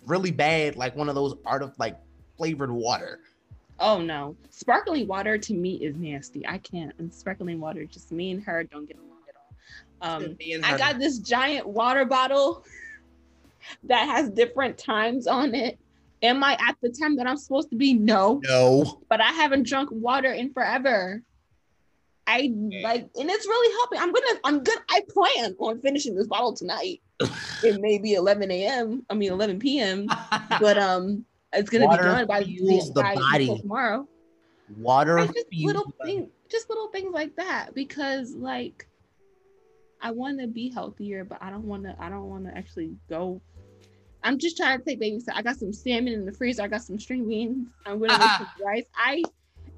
[0.06, 1.98] really bad, like one of those art of like
[2.38, 3.18] flavored water.
[3.80, 6.46] oh no, sparkling water to me is nasty.
[6.46, 6.92] I can't.
[6.98, 10.22] And sparkling water, just me and her don't get along at all.
[10.22, 12.64] Um, I got this giant water bottle
[13.84, 15.78] that has different times on it.
[16.22, 17.92] Am I at the time that I'm supposed to be?
[17.94, 18.40] No.
[18.44, 19.02] no.
[19.08, 21.22] But I haven't drunk water in forever.
[22.26, 22.52] I
[22.82, 23.98] like, and it's really helping.
[24.00, 24.78] I'm gonna, I'm good.
[24.90, 27.00] I plan on finishing this bottle tonight.
[27.62, 29.06] it may be 11 a.m.
[29.08, 30.08] I mean 11 p.m.
[30.60, 33.58] But um, it's gonna Water be done by the by body.
[33.60, 34.08] tomorrow.
[34.76, 35.18] Water.
[35.18, 38.88] I just little things, just little things like that because like
[40.00, 41.96] I want to be healthier, but I don't want to.
[41.98, 43.40] I don't want to actually go.
[44.26, 45.38] I'm just trying to take baby steps.
[45.38, 46.62] I got some salmon in the freezer.
[46.62, 47.68] I got some string beans.
[47.86, 48.38] I'm gonna ah.
[48.40, 48.84] make some rice.
[48.96, 49.22] I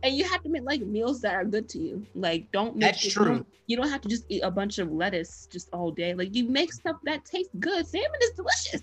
[0.02, 2.06] and you have to make like meals that are good to you.
[2.14, 3.24] Like don't make That's it- true.
[3.24, 6.14] You don't, you don't have to just eat a bunch of lettuce just all day.
[6.14, 7.86] Like you make stuff that tastes good.
[7.86, 8.82] Salmon is delicious.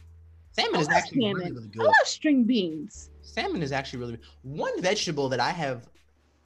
[0.51, 1.53] Salmon I is actually really, salmon.
[1.55, 1.85] really I good.
[1.85, 3.09] love string beans.
[3.23, 5.87] Salmon is actually really one vegetable that I have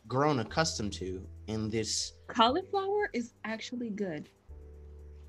[0.07, 2.13] grown accustomed to in this.
[2.27, 4.29] Cauliflower is actually good.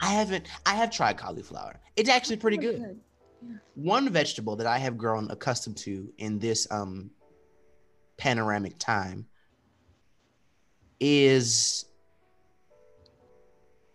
[0.00, 0.46] I haven't.
[0.64, 1.80] I have tried cauliflower.
[1.96, 3.00] It's actually pretty Really good.
[3.74, 7.10] One vegetable that I have grown accustomed to in this um
[8.16, 9.26] panoramic time
[11.00, 11.86] is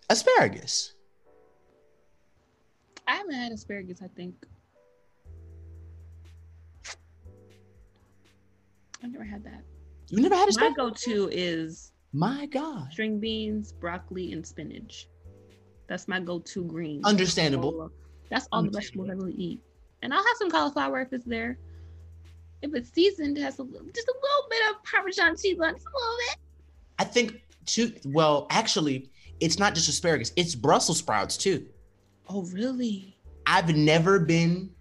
[0.09, 0.93] asparagus.
[3.07, 4.33] I haven't had asparagus, I think.
[9.03, 9.63] I've never had that.
[10.09, 10.75] You never had My asparagus?
[11.05, 12.91] go-to is My God.
[12.91, 15.07] string beans, broccoli, and spinach.
[15.87, 17.05] That's my go-to green.
[17.05, 17.91] Understandable.
[18.29, 19.61] That's all the vegetables I really eat.
[20.01, 21.57] And I'll have some cauliflower if it's there.
[22.61, 25.69] If it's seasoned, it has a, little- just a little bit of Parmesan cheese on
[25.69, 26.37] it, just a little bit.
[26.99, 27.93] I think too.
[28.05, 29.09] Well, actually,
[29.39, 30.31] it's not just asparagus.
[30.35, 31.67] It's Brussels sprouts too.
[32.29, 33.17] Oh, really?
[33.45, 34.71] I've never been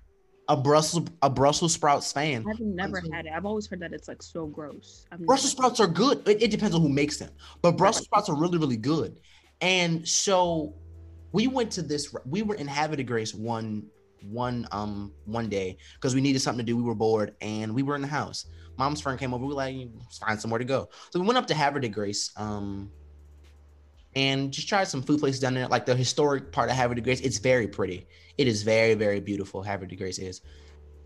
[0.49, 2.45] a Brussels a Brussels sprouts fan.
[2.49, 3.33] I've never had it.
[3.35, 5.07] I've always heard that it's like so gross.
[5.11, 6.27] I've Brussels sprouts are good.
[6.29, 7.31] It, it depends on who makes them,
[7.63, 9.21] but Brussels sprouts are really, really good.
[9.61, 10.75] And so
[11.35, 12.15] we went to this.
[12.25, 13.85] We were in Havre de Grace one
[14.31, 16.77] one um one day because we needed something to do.
[16.77, 18.47] We were bored and we were in the house.
[18.79, 19.43] Mom's friend came over.
[19.45, 19.77] We were like,
[20.21, 20.89] find somewhere to go.
[21.11, 22.31] So we went up to Havre de Grace.
[22.37, 22.91] Um.
[24.17, 27.01] And just tried some food places down there, like the historic part of Havre de
[27.01, 27.21] Grace.
[27.21, 28.07] It's very pretty.
[28.39, 29.61] It is very, very beautiful.
[29.61, 30.41] Havre de Grace is.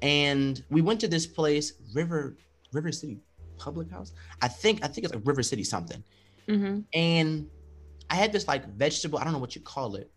[0.03, 2.37] And we went to this place, River
[2.74, 3.16] River City
[3.57, 4.12] Public House.
[4.43, 6.05] I think I think it's like River City something.
[6.47, 6.85] Mhm.
[6.93, 7.49] And
[8.11, 10.11] I had this like vegetable, I don't know what you call it,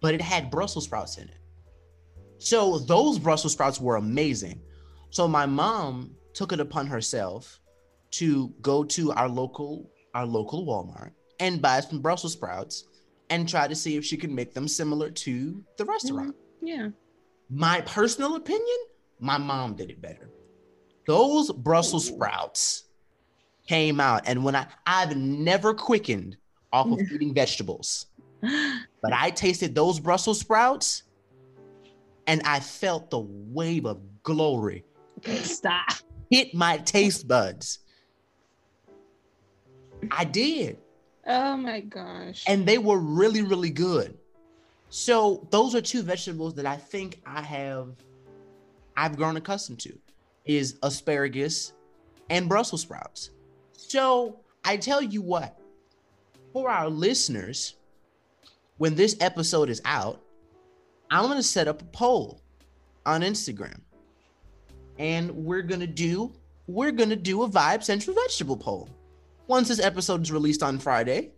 [0.00, 1.38] but it had Brussels sprouts in it.
[2.38, 4.60] So those Brussels sprouts were amazing.
[5.10, 7.60] So my mom took it upon herself
[8.12, 12.84] to go to our local our local Walmart and buy some Brussels sprouts
[13.28, 16.66] and try to see if she could make them similar to the restaurant mm-hmm.
[16.66, 16.88] Yeah.
[17.50, 18.78] my personal opinion,
[19.20, 20.30] my mom did it better.
[21.06, 22.84] Those Brussels sprouts
[23.68, 26.36] came out, and when I I've never quickened
[26.72, 28.06] off of eating vegetables,
[29.02, 31.02] but I tasted those Brussels sprouts,
[32.26, 34.84] and I felt the wave of glory
[35.24, 35.92] Stop.
[36.30, 37.78] hit my taste buds.
[40.10, 40.78] I did.
[41.26, 42.44] Oh my gosh.
[42.46, 44.16] and they were really really good
[44.90, 47.88] so those are two vegetables that i think i have
[48.96, 49.92] i've grown accustomed to
[50.44, 51.72] is asparagus
[52.30, 53.30] and brussels sprouts
[53.72, 55.58] so i tell you what
[56.52, 57.74] for our listeners
[58.78, 60.20] when this episode is out
[61.10, 62.40] i'm going to set up a poll
[63.04, 63.80] on instagram
[64.98, 66.32] and we're going to do
[66.66, 68.88] we're going to do a vibe central vegetable poll
[69.46, 71.30] once this episode is released on friday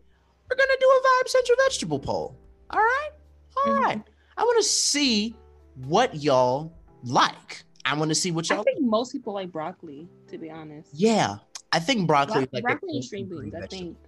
[0.51, 2.35] we're gonna do a vibe central vegetable poll.
[2.71, 3.11] All right,
[3.59, 3.81] all Mhm.
[3.83, 4.03] right.
[4.39, 5.37] I want to see
[5.85, 6.73] what y'all
[7.05, 7.65] like.
[7.85, 8.61] I want to see what y'all.
[8.61, 10.89] I think most people like broccoli, to be honest.
[10.95, 11.37] Yeah,
[11.71, 12.33] I think broccoli.
[12.33, 13.99] Bro- is like broccoli and string beans, I think.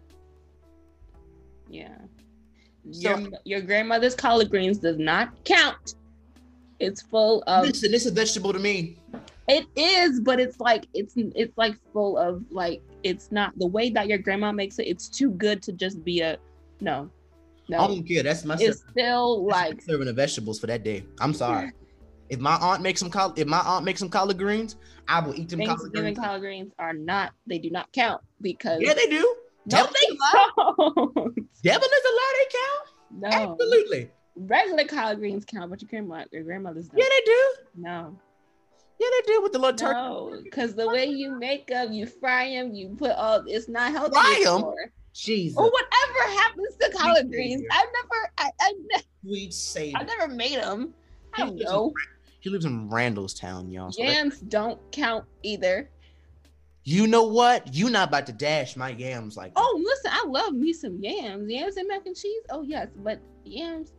[1.69, 1.99] Yeah.
[2.91, 5.95] So- your, your grandmother's collard greens does not count.
[6.79, 8.97] It's full of Listen, it's a vegetable to me.
[9.49, 13.91] it is, but it's like it's it's like full of like it's not the way
[13.91, 16.39] that your grandma makes it, it's too good to just be a
[16.81, 17.11] no.
[17.69, 17.79] No.
[17.81, 18.23] I don't care.
[18.23, 21.05] That's my It's still that's like serving of vegetables for that day.
[21.21, 21.73] I'm sorry.
[22.31, 24.77] If my aunt makes some collard, if my aunt makes some collard greens,
[25.09, 26.19] I will eat them collard Thanksgiving greens.
[26.25, 27.33] collard greens are not.
[27.49, 29.35] They do not count because Yeah, they do.
[29.67, 30.53] No, Devil they is allowed.
[30.57, 31.35] don't.
[31.63, 32.35] Devil is allowed.
[32.39, 32.89] They count.
[33.13, 34.11] No, Absolutely.
[34.37, 36.99] regular collard greens count, but your grandma, your grandmother's don't.
[37.01, 37.55] Yeah, they do.
[37.77, 38.17] No,
[39.01, 39.95] Yeah, they do with the little turkey.
[39.95, 43.43] no, because the way you make them, you fry them, you put all.
[43.47, 44.13] It's not healthy.
[44.13, 44.53] Fry 'em?
[44.55, 44.93] anymore.
[45.13, 45.59] Jesus.
[45.59, 47.63] Or whatever happens to collard Sweet greens.
[47.73, 49.99] I've never, I, I, ne- Sweet savior.
[49.99, 50.95] I've never made them.
[51.35, 51.93] I don't lives in know.
[52.39, 53.91] He lives in Randallstown, y'all.
[53.93, 55.91] So Yams don't count either.
[56.85, 57.75] You know what?
[57.75, 59.61] You not about to dash my yams like that.
[59.63, 61.51] Oh, listen, I love me some yams.
[61.51, 62.43] Yams and mac and cheese.
[62.51, 63.93] Oh yes, but yams.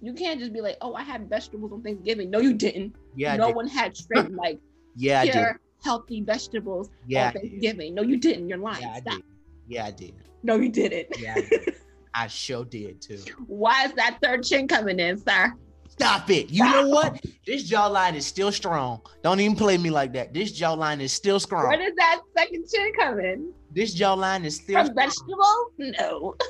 [0.00, 2.28] You can't just be like, oh, I had vegetables on Thanksgiving.
[2.30, 2.96] No, you didn't.
[3.14, 3.56] yeah, no did.
[3.56, 4.58] one had straight like
[4.96, 5.32] Yeah, I did.
[5.34, 7.32] pure healthy vegetables Yeah, on.
[7.34, 7.94] Thanksgiving.
[7.94, 8.48] No, you didn't.
[8.48, 8.82] You're lying.
[8.82, 9.14] Yeah, I Stop.
[9.14, 9.22] did.
[9.68, 10.14] Yeah, I did.
[10.42, 11.06] No, you didn't.
[11.18, 11.74] Yeah, I did.
[12.14, 13.22] I sure did too.
[13.46, 15.52] Why is that third chin coming in, sir?
[15.92, 16.50] Stop it.
[16.50, 17.20] You know what?
[17.46, 19.02] This jawline is still strong.
[19.22, 20.32] Don't even play me like that.
[20.32, 21.78] This jawline is still Where strong.
[21.78, 23.52] does that second chin come in?
[23.70, 25.08] This jawline is still From strong.
[25.08, 25.98] vegetables?
[26.00, 26.34] No.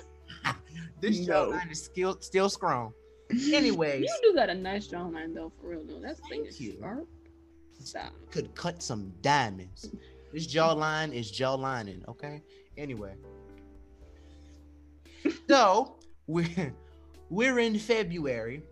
[1.01, 1.51] This No.
[1.51, 2.93] jawline is still still strong.
[3.53, 5.99] Anyways, You do got a nice jawline though, for real though.
[6.01, 6.77] That's thing Thank is you.
[6.81, 7.09] sharp.
[7.81, 8.13] Stop.
[8.31, 9.91] could cut some diamonds.
[10.33, 12.41] This jawline is jawlining, okay?
[12.79, 13.15] Anyway.
[15.49, 16.73] So we're
[17.31, 18.63] we're in February.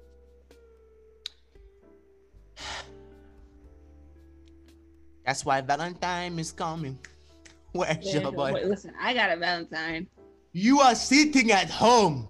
[5.30, 6.98] That's why Valentine is coming.
[7.72, 8.52] Where's Yeah, your boy?
[8.52, 10.08] Wait, listen, I got a Valentine.
[10.52, 12.26] You are sitting at home.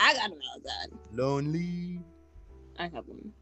[0.00, 0.98] I got a Valentine.
[1.12, 2.00] Lonely.
[2.80, 3.32] I have one.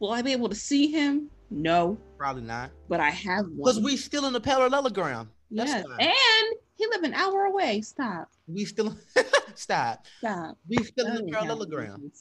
[0.00, 1.30] Will I be able to see him?
[1.50, 2.72] No, Probably not.
[2.90, 3.56] but I have one.
[3.56, 5.30] Because we still in the parallelogram.
[5.50, 6.00] That's yes, fine.
[6.00, 7.80] and he live an hour away.
[7.80, 8.28] Stop.
[8.46, 8.94] We still
[9.54, 10.04] stop.
[10.18, 10.58] Stop.
[10.68, 12.12] We still in the parallelogram.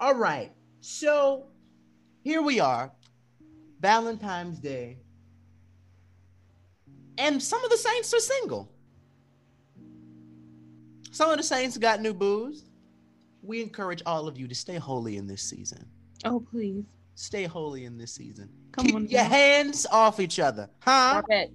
[0.00, 0.52] All right.
[0.80, 1.48] So
[2.24, 2.90] here we are,
[3.82, 4.96] Valentine's Day.
[7.18, 8.70] And some of the saints are single.
[11.10, 12.64] Some of the saints got new booze.
[13.42, 15.84] We encourage all of you to stay holy in this season.
[16.24, 16.84] Oh please,
[17.16, 18.48] Stay holy in this season.
[18.70, 19.08] come Keep on.
[19.08, 19.28] your now.
[19.28, 20.70] hands off each other.
[20.80, 21.10] Huh?
[21.10, 21.52] Stop it.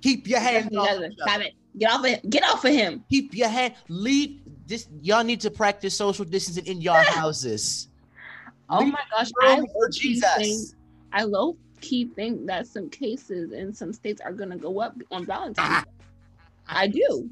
[0.00, 1.42] Keep your hands off Stop each other.
[1.44, 1.54] it.
[1.78, 2.20] Get off of him.
[2.30, 3.04] Get off of him.
[3.10, 3.74] Keep your hand.
[3.88, 4.88] Leave this.
[5.02, 7.88] Y'all need to practice social distancing in your houses.
[8.70, 10.74] Oh Leave my gosh, the room I for low-key Jesus.
[11.12, 15.24] I low key think that some cases in some states are gonna go up on
[15.26, 15.84] Valentine's.
[15.84, 15.90] Day.
[16.68, 17.28] I do.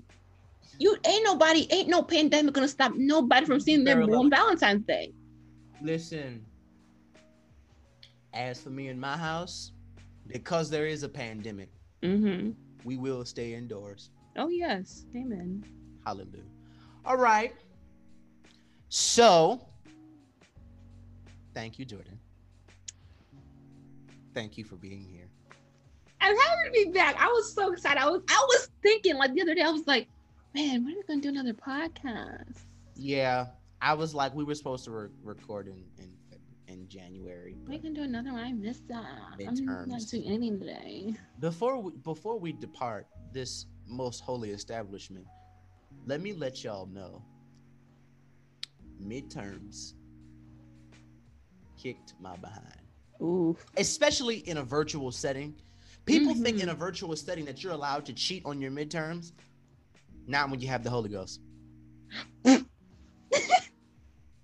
[0.79, 4.21] You ain't nobody, ain't no pandemic gonna stop nobody from seeing their Parallel.
[4.21, 5.13] on Valentine's Day.
[5.83, 6.45] Listen,
[8.35, 9.73] as for me in my house,
[10.29, 11.71] because there is a pandemic,
[12.03, 12.51] Mm-hmm.
[12.85, 14.11] we will stay indoors.
[14.37, 15.65] Oh yes, amen.
[16.07, 16.45] Hallelujah.
[17.05, 17.53] All right.
[18.89, 19.61] So,
[21.55, 22.19] thank you, Jordan.
[24.35, 25.29] Thank you for being here.
[26.21, 27.17] I'm happy to be back.
[27.19, 28.01] I was so excited.
[28.01, 29.63] I was, I was thinking like the other day.
[29.63, 30.09] I was like,
[30.55, 32.59] man, when are we gonna do another podcast?
[32.95, 33.47] Yeah,
[33.81, 36.13] I was like, we were supposed to re- record in in,
[36.69, 37.57] in January.
[37.67, 38.43] We're but gonna do another one.
[38.45, 39.05] I missed that.
[39.47, 40.11] I'm not Midterms.
[40.11, 41.15] doing anything today.
[41.41, 45.27] Before we before we depart this most holy establishment,
[46.07, 47.23] let me let y'all know.
[49.03, 49.95] Midterms
[51.83, 52.83] kicked my behind,
[53.23, 53.57] Ooh.
[53.77, 55.55] especially in a virtual setting.
[56.07, 56.63] People think Mhm.
[56.63, 59.33] in a virtual setting that you're allowed to cheat on your midterms.
[60.27, 61.41] Not when you have the Holy Ghost.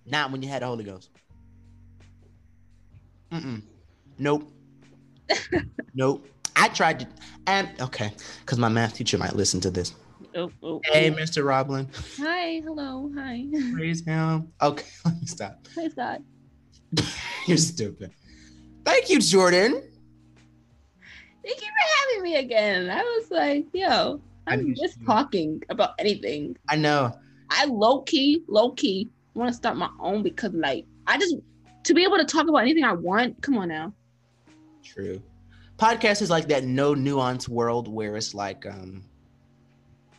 [0.07, 1.11] Not when you had the Holy Ghost.
[3.33, 3.62] Mm-mm.
[4.18, 4.51] Nope.
[5.95, 6.27] nope.
[6.55, 7.07] I tried to,
[7.47, 9.93] and okay, because my math teacher might listen to this.
[10.35, 11.14] Oh, oh, Hey, oh.
[11.14, 11.45] Mr.
[11.45, 11.89] Roblin.
[12.18, 12.61] Hi.
[12.64, 13.11] Hello.
[13.16, 13.45] Hi.
[13.74, 14.53] Praise him.
[14.62, 15.59] Okay, let me stop.
[15.74, 16.22] Praise God.
[17.47, 18.12] You're stupid.
[18.87, 19.82] Thank you, Jordan.
[21.45, 22.89] Thank you for having me again.
[22.89, 26.57] I was like, yo, I'm just talking about anything.
[26.70, 27.12] I know.
[27.51, 31.37] I low key, low key want to start my own because like I just
[31.84, 33.41] to be able to talk about anything I want.
[33.43, 33.93] Come on now.
[34.82, 35.20] True.
[35.78, 39.05] Podcast is like that no nuance world where it's like um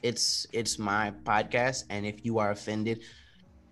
[0.03, 3.03] it's it's my podcast and if you are offended,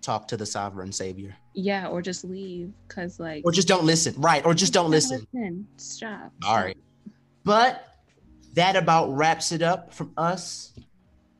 [0.02, 1.36] talk to the sovereign savior.
[1.58, 4.14] Yeah, or just leave because like Or just don't listen.
[4.18, 4.44] Right.
[4.44, 5.26] Or just don't listen.
[5.32, 5.66] Listen.
[5.78, 6.30] Stop.
[6.44, 6.76] All right.
[7.44, 7.88] But
[8.52, 10.74] that about wraps it up from us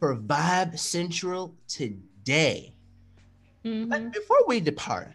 [0.00, 2.74] for Vibe Central today.
[3.62, 3.90] Mhm.
[3.90, 5.12] But before we depart,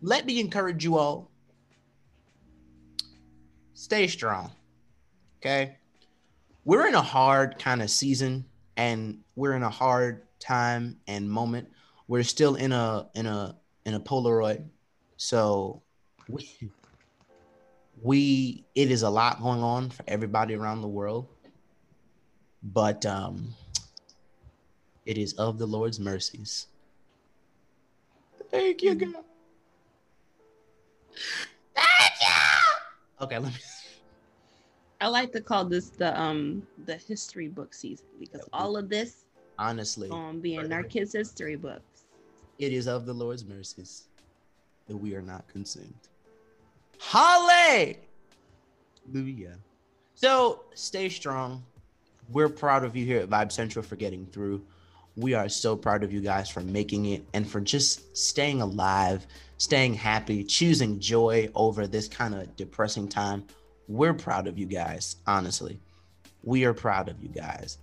[0.00, 1.28] let me encourage you all
[3.74, 4.52] stay strong.
[5.40, 5.76] Okay.
[6.64, 8.44] We're in a hard kind of season
[8.76, 11.68] and we're in a hard time and moment.
[12.06, 14.64] We're still in a in a in a Polaroid.
[15.16, 15.80] So
[16.28, 16.50] we,
[18.02, 21.28] we it is a lot going on for everybody around the world.
[22.62, 23.54] But um
[25.06, 26.66] it is of the Lord's mercies.
[28.50, 29.24] Thank you, God.
[31.74, 33.24] Thank you.
[33.24, 33.60] Okay, let me
[35.00, 39.26] I like to call this the um the history book season because all of this
[39.58, 41.95] honestly um be in our kids' history books.
[42.58, 44.04] It is of the Lord's mercies
[44.86, 45.94] that we are not consumed.
[46.98, 47.98] Hallelujah.
[50.14, 51.64] So stay strong.
[52.30, 54.64] We're proud of you here at Vibe Central for getting through.
[55.16, 59.26] We are so proud of you guys for making it and for just staying alive,
[59.58, 63.44] staying happy, choosing joy over this kind of depressing time.
[63.88, 65.78] We're proud of you guys, honestly.
[66.42, 67.78] We are proud of you guys.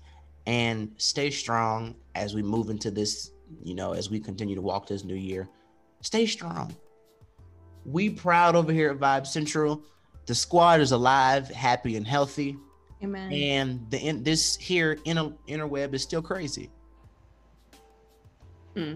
[0.46, 4.88] And stay strong as we move into this, you know, as we continue to walk
[4.88, 5.48] this new year.
[6.02, 6.76] Stay strong.
[7.86, 9.84] We proud over here at Vibe Central.
[10.26, 12.58] The squad is alive, happy, and healthy.
[13.04, 13.32] Amen.
[13.32, 16.72] And the in, this here inner interweb is still crazy.
[18.76, 18.96] Hmm.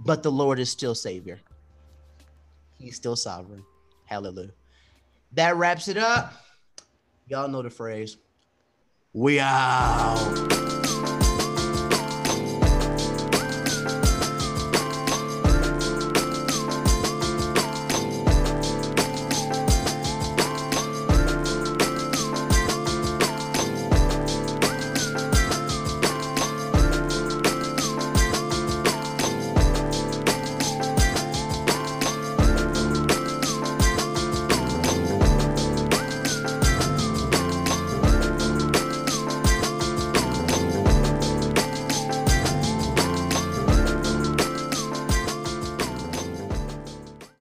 [0.00, 1.40] But the Lord is still Savior.
[2.78, 3.64] He's still sovereign.
[4.04, 4.52] Hallelujah.
[5.32, 6.32] That wraps it up.
[7.28, 8.16] Y'all know the phrase.
[9.12, 10.75] We out.